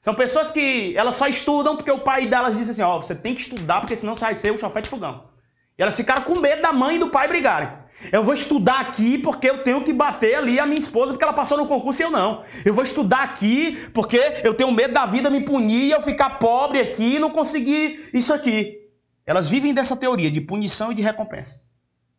[0.00, 3.14] São pessoas que elas só estudam porque o pai delas disse assim, ó, oh, você
[3.14, 5.30] tem que estudar porque senão você vai ser o chofé de fogão.
[5.78, 7.70] E elas ficaram com medo da mãe e do pai brigarem.
[8.10, 11.32] Eu vou estudar aqui porque eu tenho que bater ali a minha esposa porque ela
[11.32, 12.42] passou no concurso e eu não.
[12.64, 16.38] Eu vou estudar aqui porque eu tenho medo da vida me punir e eu ficar
[16.38, 18.80] pobre aqui e não conseguir isso aqui.
[19.24, 21.62] Elas vivem dessa teoria de punição e de recompensa.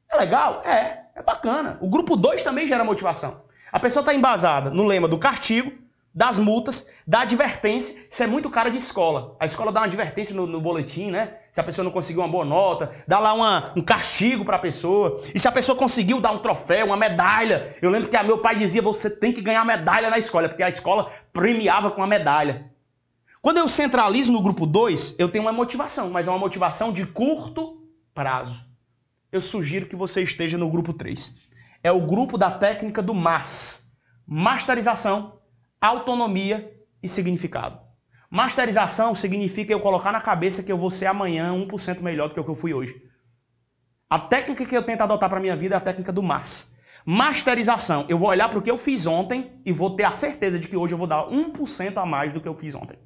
[0.10, 0.62] É legal?
[0.64, 1.04] É.
[1.16, 1.78] É bacana.
[1.80, 3.43] O grupo 2 também gera motivação.
[3.74, 5.74] A pessoa está embasada no lema do castigo,
[6.14, 8.06] das multas, da advertência.
[8.08, 9.36] Isso é muito cara de escola.
[9.40, 11.38] A escola dá uma advertência no, no boletim, né?
[11.52, 14.60] Se a pessoa não conseguiu uma boa nota, dá lá uma, um castigo para a
[14.60, 15.20] pessoa.
[15.34, 17.76] E se a pessoa conseguiu dar um troféu, uma medalha.
[17.82, 20.70] Eu lembro que meu pai dizia: você tem que ganhar medalha na escola, porque a
[20.70, 22.72] escola premiava com a medalha.
[23.42, 27.08] Quando eu centralizo no grupo 2, eu tenho uma motivação, mas é uma motivação de
[27.08, 27.82] curto
[28.14, 28.64] prazo.
[29.32, 31.34] Eu sugiro que você esteja no grupo 3.
[31.84, 33.86] É o grupo da técnica do MAS.
[34.26, 35.40] Masterização
[35.82, 36.74] autonomia
[37.04, 37.78] e significado.
[38.30, 42.40] Masterização significa eu colocar na cabeça que eu vou ser amanhã 1% melhor do que
[42.40, 42.96] o que eu fui hoje.
[44.10, 46.72] A técnica que eu tento adotar para minha vida é a técnica do MAS.
[47.06, 50.58] Masterização, eu vou olhar para o que eu fiz ontem e vou ter a certeza
[50.58, 52.98] de que hoje eu vou dar 1% a mais do que eu fiz ontem.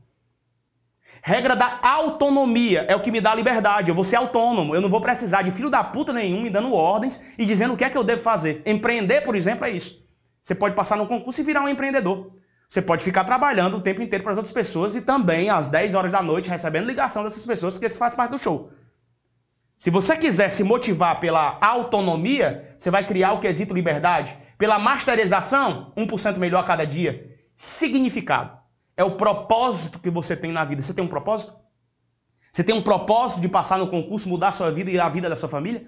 [1.28, 3.92] Regra da autonomia é o que me dá liberdade.
[3.92, 4.74] Eu vou ser autônomo.
[4.74, 7.78] Eu não vou precisar de filho da puta nenhum me dando ordens e dizendo o
[7.78, 8.64] que é que eu devo fazer.
[8.66, 10.02] Empreender, por exemplo, é isso.
[10.42, 12.32] Você pode passar no concurso e virar um empreendedor.
[12.66, 15.96] Você pode ficar trabalhando o tempo inteiro para as outras pessoas e também às 10
[15.96, 18.70] horas da noite recebendo ligação dessas pessoas, porque isso faz parte do show.
[19.76, 24.38] Se você quiser se motivar pela autonomia, você vai criar o quesito liberdade.
[24.58, 27.38] Pela masterização, 1% melhor a cada dia.
[27.54, 28.66] Significado.
[28.98, 30.82] É o propósito que você tem na vida.
[30.82, 31.54] Você tem um propósito?
[32.52, 35.30] Você tem um propósito de passar no concurso, mudar a sua vida e a vida
[35.30, 35.86] da sua família?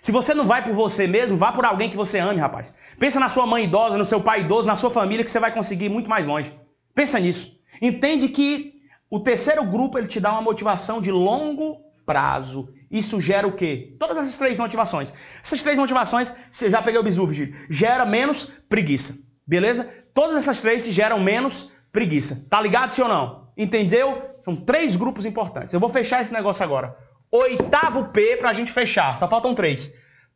[0.00, 2.72] Se você não vai por você mesmo, vá por alguém que você ame, rapaz.
[2.98, 5.52] Pensa na sua mãe idosa, no seu pai idoso, na sua família, que você vai
[5.52, 6.52] conseguir ir muito mais longe.
[6.94, 7.52] Pensa nisso.
[7.82, 8.80] Entende que
[9.10, 12.72] o terceiro grupo ele te dá uma motivação de longo prazo.
[12.90, 13.94] Isso gera o quê?
[13.98, 15.12] Todas essas três motivações.
[15.42, 17.54] Essas três motivações, você já peguei o bisu, Virgílio.
[17.68, 19.18] Gera menos preguiça.
[19.46, 19.88] Beleza?
[20.14, 22.46] Todas essas três geram menos preguiça.
[22.48, 23.48] Tá ligado, sim ou não?
[23.56, 24.22] Entendeu?
[24.44, 25.74] São três grupos importantes.
[25.74, 26.96] Eu vou fechar esse negócio agora.
[27.28, 29.16] Oitavo P para a gente fechar.
[29.16, 29.92] Só faltam três.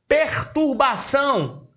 [0.09, 1.69] Perturbação.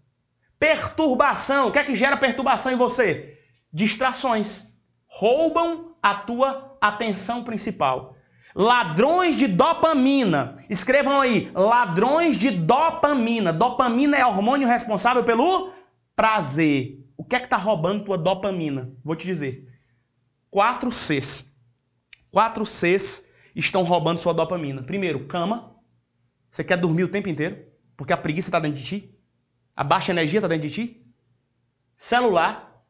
[0.59, 1.67] Perturbação.
[1.67, 3.37] O que é que gera perturbação em você?
[3.71, 4.67] Distrações.
[5.05, 8.15] Roubam a tua atenção principal.
[8.55, 10.55] Ladrões de dopamina.
[10.67, 11.51] Escrevam aí.
[11.53, 13.53] Ladrões de dopamina.
[13.53, 15.69] Dopamina é hormônio responsável pelo
[16.15, 17.05] prazer.
[17.15, 18.91] O que é que está roubando tua dopamina?
[19.03, 19.74] Vou te dizer.
[20.55, 21.53] Quatro Cs.
[22.31, 24.81] Quatro Cs estão roubando sua dopamina.
[24.81, 25.75] Primeiro, cama.
[26.49, 27.57] Você quer dormir o tempo inteiro,
[27.97, 29.19] porque a preguiça está dentro de ti.
[29.75, 31.05] A baixa energia está dentro de ti.
[31.97, 32.81] Celular,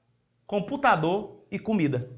[0.46, 2.12] computador e comida.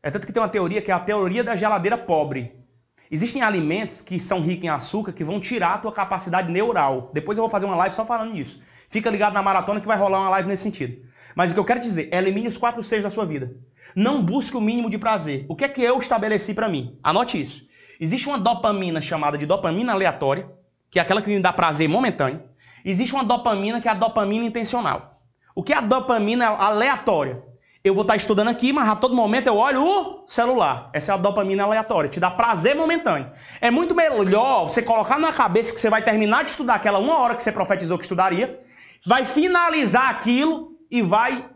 [0.00, 2.64] É tanto que tem uma teoria que é a teoria da geladeira pobre.
[3.10, 7.10] Existem alimentos que são ricos em açúcar que vão tirar a tua capacidade neural.
[7.12, 8.60] Depois eu vou fazer uma live só falando nisso.
[8.88, 11.04] Fica ligado na maratona que vai rolar uma live nesse sentido.
[11.34, 13.52] Mas o que eu quero dizer, elimine os quatro Cs da sua vida.
[13.96, 15.46] Não busque o mínimo de prazer.
[15.48, 16.98] O que é que eu estabeleci para mim?
[17.02, 17.66] Anote isso.
[17.98, 20.46] Existe uma dopamina chamada de dopamina aleatória,
[20.90, 22.42] que é aquela que me dá prazer momentâneo.
[22.84, 25.22] Existe uma dopamina que é a dopamina intencional.
[25.54, 27.42] O que é a dopamina aleatória?
[27.82, 30.90] Eu vou estar estudando aqui, mas a todo momento eu olho o celular.
[30.92, 33.30] Essa é a dopamina aleatória, te dá prazer momentâneo.
[33.62, 37.16] É muito melhor você colocar na cabeça que você vai terminar de estudar aquela uma
[37.18, 38.60] hora que você profetizou que estudaria,
[39.06, 41.55] vai finalizar aquilo e vai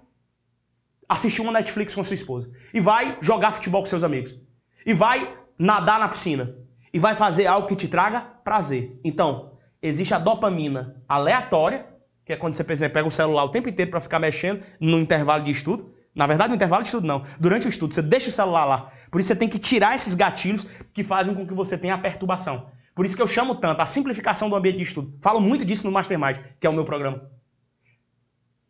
[1.11, 2.53] assistir uma Netflix com sua esposa.
[2.73, 4.39] E vai jogar futebol com seus amigos.
[4.87, 6.55] E vai nadar na piscina
[6.93, 8.99] e vai fazer algo que te traga prazer.
[9.05, 9.53] Então,
[9.83, 11.87] existe a dopamina aleatória,
[12.25, 15.43] que é quando você pega o celular o tempo inteiro para ficar mexendo no intervalo
[15.43, 15.93] de estudo.
[16.15, 17.23] Na verdade, no intervalo de estudo não.
[17.41, 18.93] Durante o estudo, você deixa o celular lá.
[19.11, 21.99] Por isso você tem que tirar esses gatilhos que fazem com que você tenha a
[21.99, 22.69] perturbação.
[22.95, 25.13] Por isso que eu chamo tanto a simplificação do ambiente de estudo.
[25.21, 27.29] Falo muito disso no Mastermind, que é o meu programa.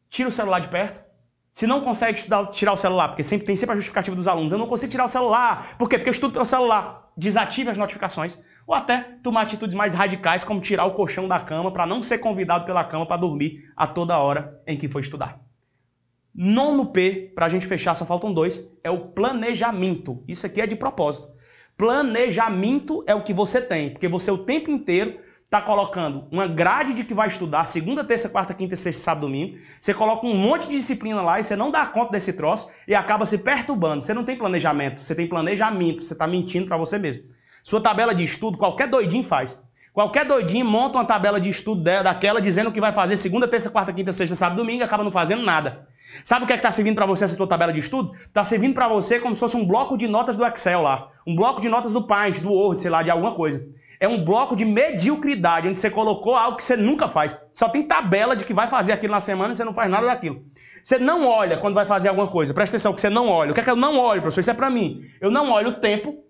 [0.08, 1.09] Tira o celular de perto,
[1.52, 4.52] se não consegue estudar, tirar o celular, porque sempre tem sempre a justificativa dos alunos,
[4.52, 5.76] eu não consigo tirar o celular.
[5.76, 5.98] Por quê?
[5.98, 7.10] Porque eu estudo pelo celular.
[7.16, 8.38] Desative as notificações.
[8.66, 12.18] Ou até tomar atitudes mais radicais, como tirar o colchão da cama para não ser
[12.18, 15.40] convidado pela cama para dormir a toda hora em que for estudar.
[16.32, 20.22] Nono P, para a gente fechar, só faltam dois, é o planejamento.
[20.28, 21.28] Isso aqui é de propósito.
[21.76, 25.18] Planejamento é o que você tem, porque você o tempo inteiro
[25.50, 29.58] está colocando uma grade de que vai estudar segunda, terça, quarta, quinta, sexta, sábado, domingo.
[29.80, 32.94] Você coloca um monte de disciplina lá e você não dá conta desse troço e
[32.94, 34.00] acaba se perturbando.
[34.00, 37.24] Você não tem planejamento, você tem planejamento, você está mentindo para você mesmo.
[37.64, 39.60] Sua tabela de estudo, qualquer doidinho faz.
[39.92, 43.92] Qualquer doidinho monta uma tabela de estudo daquela dizendo que vai fazer segunda, terça, quarta,
[43.92, 45.88] quinta, sexta, sábado, domingo e acaba não fazendo nada.
[46.22, 48.12] Sabe o que é está servindo para você essa tua tabela de estudo?
[48.12, 51.08] Está servindo para você como se fosse um bloco de notas do Excel lá.
[51.26, 53.66] Um bloco de notas do Paint, do Word, sei lá, de alguma coisa.
[54.00, 57.38] É um bloco de mediocridade, onde você colocou algo que você nunca faz.
[57.52, 60.06] Só tem tabela de que vai fazer aquilo na semana e você não faz nada
[60.06, 60.42] daquilo.
[60.82, 62.54] Você não olha quando vai fazer alguma coisa.
[62.54, 63.50] Presta atenção que você não olha.
[63.50, 64.40] O que é que eu não olho, professor?
[64.40, 65.02] Isso é para mim.
[65.20, 66.24] Eu não olho o tempo,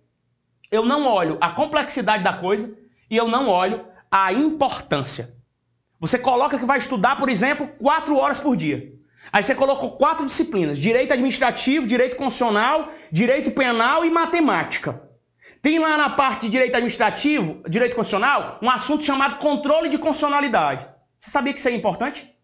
[0.68, 2.77] eu não olho a complexidade da coisa
[3.09, 5.33] e eu não olho a importância.
[6.01, 8.93] Você coloca que vai estudar, por exemplo, quatro horas por dia.
[9.33, 15.09] Aí você colocou quatro disciplinas: direito administrativo, direito constitucional, direito penal e matemática.
[15.62, 20.86] Tem lá na parte de direito administrativo, direito constitucional, um assunto chamado controle de constitucionalidade.
[21.18, 22.34] Você sabia que isso é importante?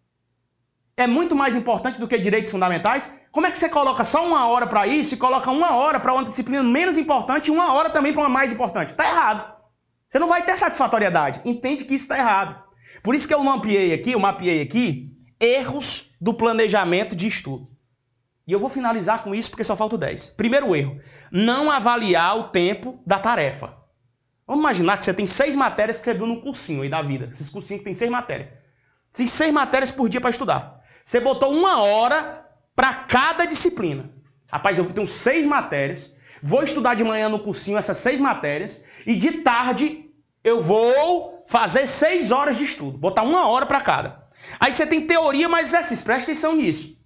[0.96, 3.12] É muito mais importante do que direitos fundamentais?
[3.32, 6.12] Como é que você coloca só uma hora para isso e coloca uma hora para
[6.12, 8.90] outra disciplina menos importante e uma hora também para uma mais importante?
[8.90, 9.56] Está errado.
[10.08, 11.40] Você não vai ter satisfatoriedade.
[11.44, 12.62] Entende que isso está errado.
[13.02, 15.10] Por isso que eu mapeei aqui, eu mapeei aqui
[15.40, 17.68] erros do planejamento de estudo.
[18.46, 20.28] E eu vou finalizar com isso porque só falta 10.
[20.36, 21.00] Primeiro erro:
[21.32, 23.74] não avaliar o tempo da tarefa.
[24.46, 27.28] Vamos imaginar que você tem seis matérias que você viu no cursinho aí da vida.
[27.30, 28.50] Esses cursinhos que tem seis matérias.
[29.12, 30.80] Tem seis matérias por dia para estudar.
[31.04, 34.10] Você botou uma hora para cada disciplina.
[34.46, 36.16] Rapaz, eu tenho seis matérias.
[36.40, 38.84] Vou estudar de manhã no cursinho essas seis matérias.
[39.04, 40.08] E de tarde
[40.44, 42.96] eu vou fazer seis horas de estudo.
[42.96, 44.28] Botar uma hora para cada.
[44.60, 46.04] Aí você tem teoria mais exercício.
[46.04, 46.96] Presta atenção nisso.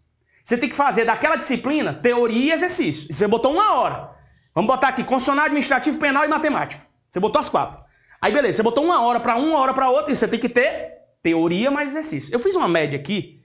[0.42, 3.06] Você tem que fazer daquela disciplina teoria e exercício.
[3.10, 4.10] Você botou uma hora.
[4.54, 6.84] Vamos botar aqui constitucional, administrativo, penal e matemática.
[7.08, 7.80] Você botou as quatro.
[8.20, 10.48] Aí beleza, você botou uma hora para uma hora para outra e você tem que
[10.48, 12.34] ter teoria mais exercício.
[12.34, 13.40] Eu fiz uma média aqui.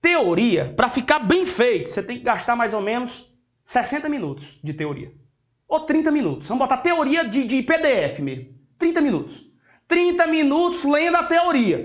[0.00, 3.32] Teoria, para ficar bem feito, você tem que gastar mais ou menos
[3.64, 5.12] 60 minutos de teoria.
[5.66, 6.48] Ou 30 minutos.
[6.48, 8.54] Vamos botar teoria de, de PDF mesmo.
[8.78, 9.46] 30 minutos.
[9.86, 11.84] 30 minutos lendo a teoria.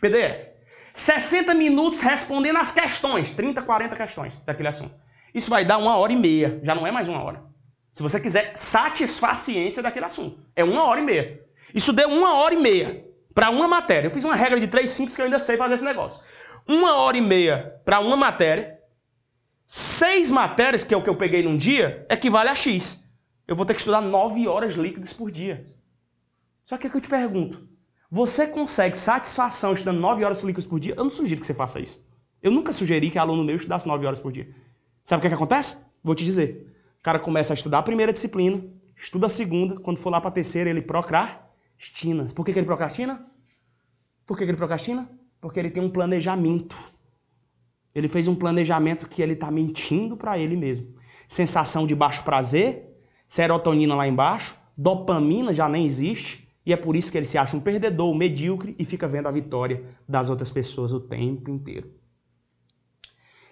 [0.00, 0.53] PDF.
[0.94, 4.94] 60 minutos respondendo as questões, 30, 40 questões daquele assunto.
[5.34, 7.42] Isso vai dar uma hora e meia, já não é mais uma hora.
[7.90, 11.40] Se você quiser satisfazer a ciência daquele assunto, é uma hora e meia.
[11.74, 14.06] Isso deu uma hora e meia para uma matéria.
[14.06, 16.20] Eu fiz uma regra de três simples que eu ainda sei fazer esse negócio.
[16.66, 18.78] Uma hora e meia para uma matéria,
[19.66, 23.04] seis matérias, que é o que eu peguei num dia, equivale a X.
[23.48, 25.66] Eu vou ter que estudar nove horas líquidas por dia.
[26.62, 27.68] Só que é que eu te pergunto,
[28.14, 30.94] você consegue satisfação estudando 9 horas líquidas por dia?
[30.96, 32.00] Eu não sugiro que você faça isso.
[32.40, 34.48] Eu nunca sugeri que aluno meu estudasse 9 horas por dia.
[35.02, 35.78] Sabe o que, é que acontece?
[36.00, 36.64] Vou te dizer.
[37.00, 38.62] O cara começa a estudar a primeira disciplina,
[38.96, 42.26] estuda a segunda, quando for lá para a terceira, ele procrastina.
[42.32, 43.26] Por que, que ele procrastina?
[44.24, 45.10] Por que, que ele procrastina?
[45.40, 46.76] Porque ele tem um planejamento.
[47.92, 50.94] Ele fez um planejamento que ele está mentindo para ele mesmo.
[51.26, 52.96] Sensação de baixo prazer,
[53.26, 57.56] serotonina lá embaixo, dopamina já nem existe, e é por isso que ele se acha
[57.56, 61.92] um perdedor, um medíocre e fica vendo a vitória das outras pessoas o tempo inteiro.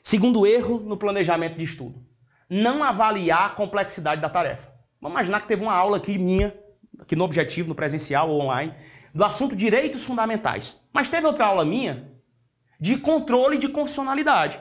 [0.02, 2.02] Segundo erro no planejamento de estudo:
[2.48, 4.72] não avaliar a complexidade da tarefa.
[5.00, 6.56] Vamos imaginar que teve uma aula aqui minha,
[6.98, 8.72] aqui no objetivo, no presencial ou online,
[9.14, 10.80] do assunto direitos fundamentais.
[10.92, 12.10] Mas teve outra aula minha
[12.80, 14.60] de controle de constitucionalidade.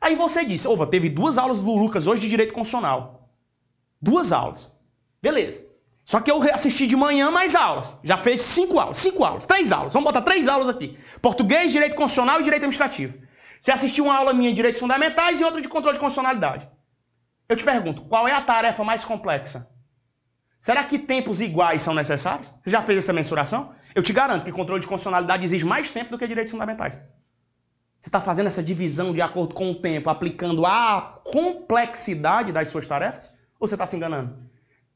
[0.00, 3.28] Aí você disse: opa, teve duas aulas do Lucas hoje de direito constitucional.
[4.00, 4.72] Duas aulas.
[5.20, 5.67] Beleza.
[6.08, 7.94] Só que eu assisti de manhã mais aulas.
[8.02, 9.92] Já fez cinco aulas, cinco aulas, três aulas.
[9.92, 13.18] Vamos botar três aulas aqui: português, direito constitucional e direito administrativo.
[13.60, 16.66] Você assistiu uma aula minha de direitos fundamentais e outra de controle de constitucionalidade.
[17.46, 19.68] Eu te pergunto, qual é a tarefa mais complexa?
[20.58, 22.50] Será que tempos iguais são necessários?
[22.62, 23.74] Você já fez essa mensuração?
[23.94, 26.96] Eu te garanto que controle de constitucionalidade exige mais tempo do que direitos fundamentais.
[28.00, 32.86] Você está fazendo essa divisão de acordo com o tempo, aplicando a complexidade das suas
[32.86, 33.30] tarefas?
[33.60, 34.47] Ou você está se enganando?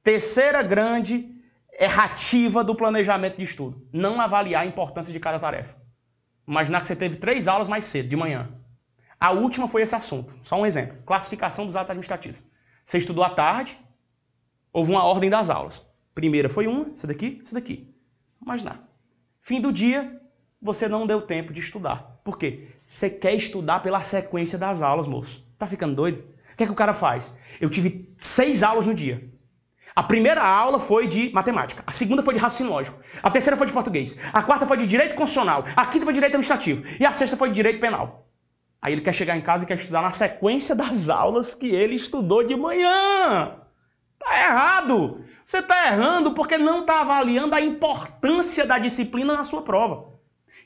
[0.03, 1.31] Terceira grande
[1.79, 5.77] errativa do planejamento de estudo: não avaliar a importância de cada tarefa.
[6.47, 8.51] Imaginar que você teve três aulas mais cedo, de manhã.
[9.19, 10.35] A última foi esse assunto.
[10.43, 12.43] Só um exemplo: classificação dos atos administrativos.
[12.85, 13.79] Você estudou à tarde,
[14.73, 15.87] houve uma ordem das aulas.
[16.15, 17.89] Primeira foi uma, essa daqui, essa daqui.
[18.41, 18.83] Imaginar.
[19.41, 20.21] Fim do dia,
[20.61, 22.21] você não deu tempo de estudar.
[22.25, 22.69] Por quê?
[22.85, 25.47] Você quer estudar pela sequência das aulas, moço.
[25.59, 26.25] Tá ficando doido?
[26.53, 27.35] O que é que o cara faz?
[27.61, 29.33] Eu tive seis aulas no dia.
[29.95, 33.67] A primeira aula foi de matemática, a segunda foi de raciocínio lógico, a terceira foi
[33.67, 37.05] de português, a quarta foi de direito constitucional, a quinta foi de direito administrativo e
[37.05, 38.27] a sexta foi de direito penal.
[38.81, 41.95] Aí ele quer chegar em casa e quer estudar na sequência das aulas que ele
[41.95, 43.59] estudou de manhã.
[44.19, 45.25] Tá errado.
[45.45, 50.11] Você está errando porque não está avaliando a importância da disciplina na sua prova.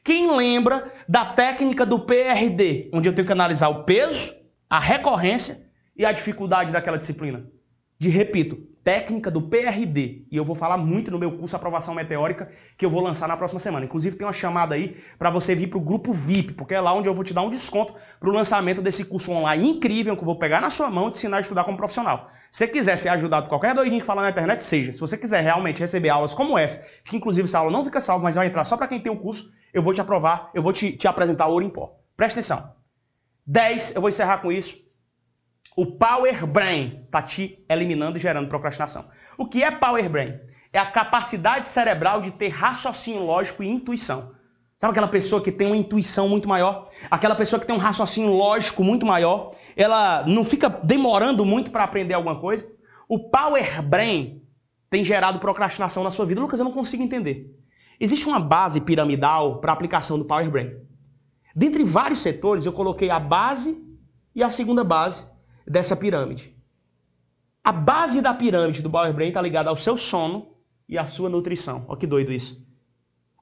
[0.04, 4.34] Quem lembra da técnica do PRD, onde eu tenho que analisar o peso,
[4.70, 5.66] a recorrência
[5.96, 7.50] e a dificuldade daquela disciplina?
[7.98, 10.28] De repito, técnica do PRD.
[10.30, 13.36] E eu vou falar muito no meu curso Aprovação Meteórica, que eu vou lançar na
[13.36, 13.84] próxima semana.
[13.84, 16.94] Inclusive, tem uma chamada aí para você vir para o grupo VIP, porque é lá
[16.94, 20.22] onde eu vou te dar um desconto para o lançamento desse curso online incrível que
[20.22, 22.28] eu vou pegar na sua mão e te ensinar a estudar como profissional.
[22.52, 24.92] Se você quiser ser ajudado qualquer doidinho que fala na internet, seja.
[24.92, 28.22] Se você quiser realmente receber aulas como essa, que inclusive essa aula não fica salva,
[28.22, 30.72] mas vai entrar só para quem tem o curso, eu vou te aprovar, eu vou
[30.72, 31.98] te, te apresentar ouro em pó.
[32.16, 32.70] Presta atenção.
[33.44, 34.85] 10, eu vou encerrar com isso.
[35.78, 39.04] O Power Brain está te eliminando e gerando procrastinação.
[39.36, 40.40] O que é Power Brain?
[40.72, 44.30] É a capacidade cerebral de ter raciocínio lógico e intuição.
[44.78, 46.88] Sabe aquela pessoa que tem uma intuição muito maior?
[47.10, 49.54] Aquela pessoa que tem um raciocínio lógico muito maior?
[49.76, 52.66] Ela não fica demorando muito para aprender alguma coisa?
[53.06, 54.42] O Power Brain
[54.88, 56.40] tem gerado procrastinação na sua vida.
[56.40, 57.54] Lucas, eu não consigo entender.
[58.00, 60.72] Existe uma base piramidal para a aplicação do Power Brain.
[61.54, 63.78] Dentre vários setores, eu coloquei a base
[64.34, 65.35] e a segunda base
[65.66, 66.54] dessa pirâmide.
[67.64, 70.52] A base da pirâmide do Power Brain está ligada ao seu sono
[70.88, 71.84] e à sua nutrição.
[71.88, 72.64] Olha que doido isso.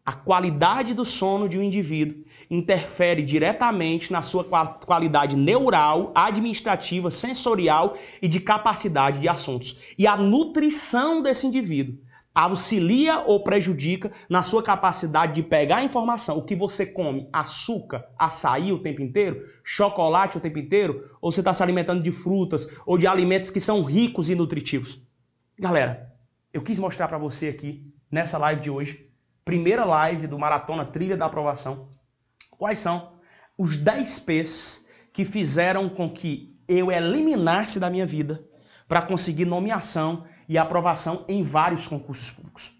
[0.04, 7.96] A qualidade do sono de um indivíduo interfere diretamente na sua qualidade neural, administrativa, sensorial
[8.20, 9.94] e de capacidade de assuntos.
[9.98, 11.98] E a nutrição desse indivíduo
[12.34, 16.36] auxilia ou prejudica na sua capacidade de pegar a informação.
[16.36, 21.40] O que você come, açúcar, açaí o tempo inteiro, chocolate o tempo inteiro, ou você
[21.40, 25.00] está se alimentando de frutas ou de alimentos que são ricos e nutritivos.
[25.56, 26.12] Galera,
[26.52, 29.08] eu quis mostrar para você aqui, nessa live de hoje,
[29.44, 31.88] primeira live do Maratona Trilha da Aprovação,
[32.50, 33.12] quais são
[33.56, 38.44] os 10 P's que fizeram com que eu eliminasse da minha vida
[38.88, 42.72] para conseguir nomeação e aprovação em vários concursos públicos.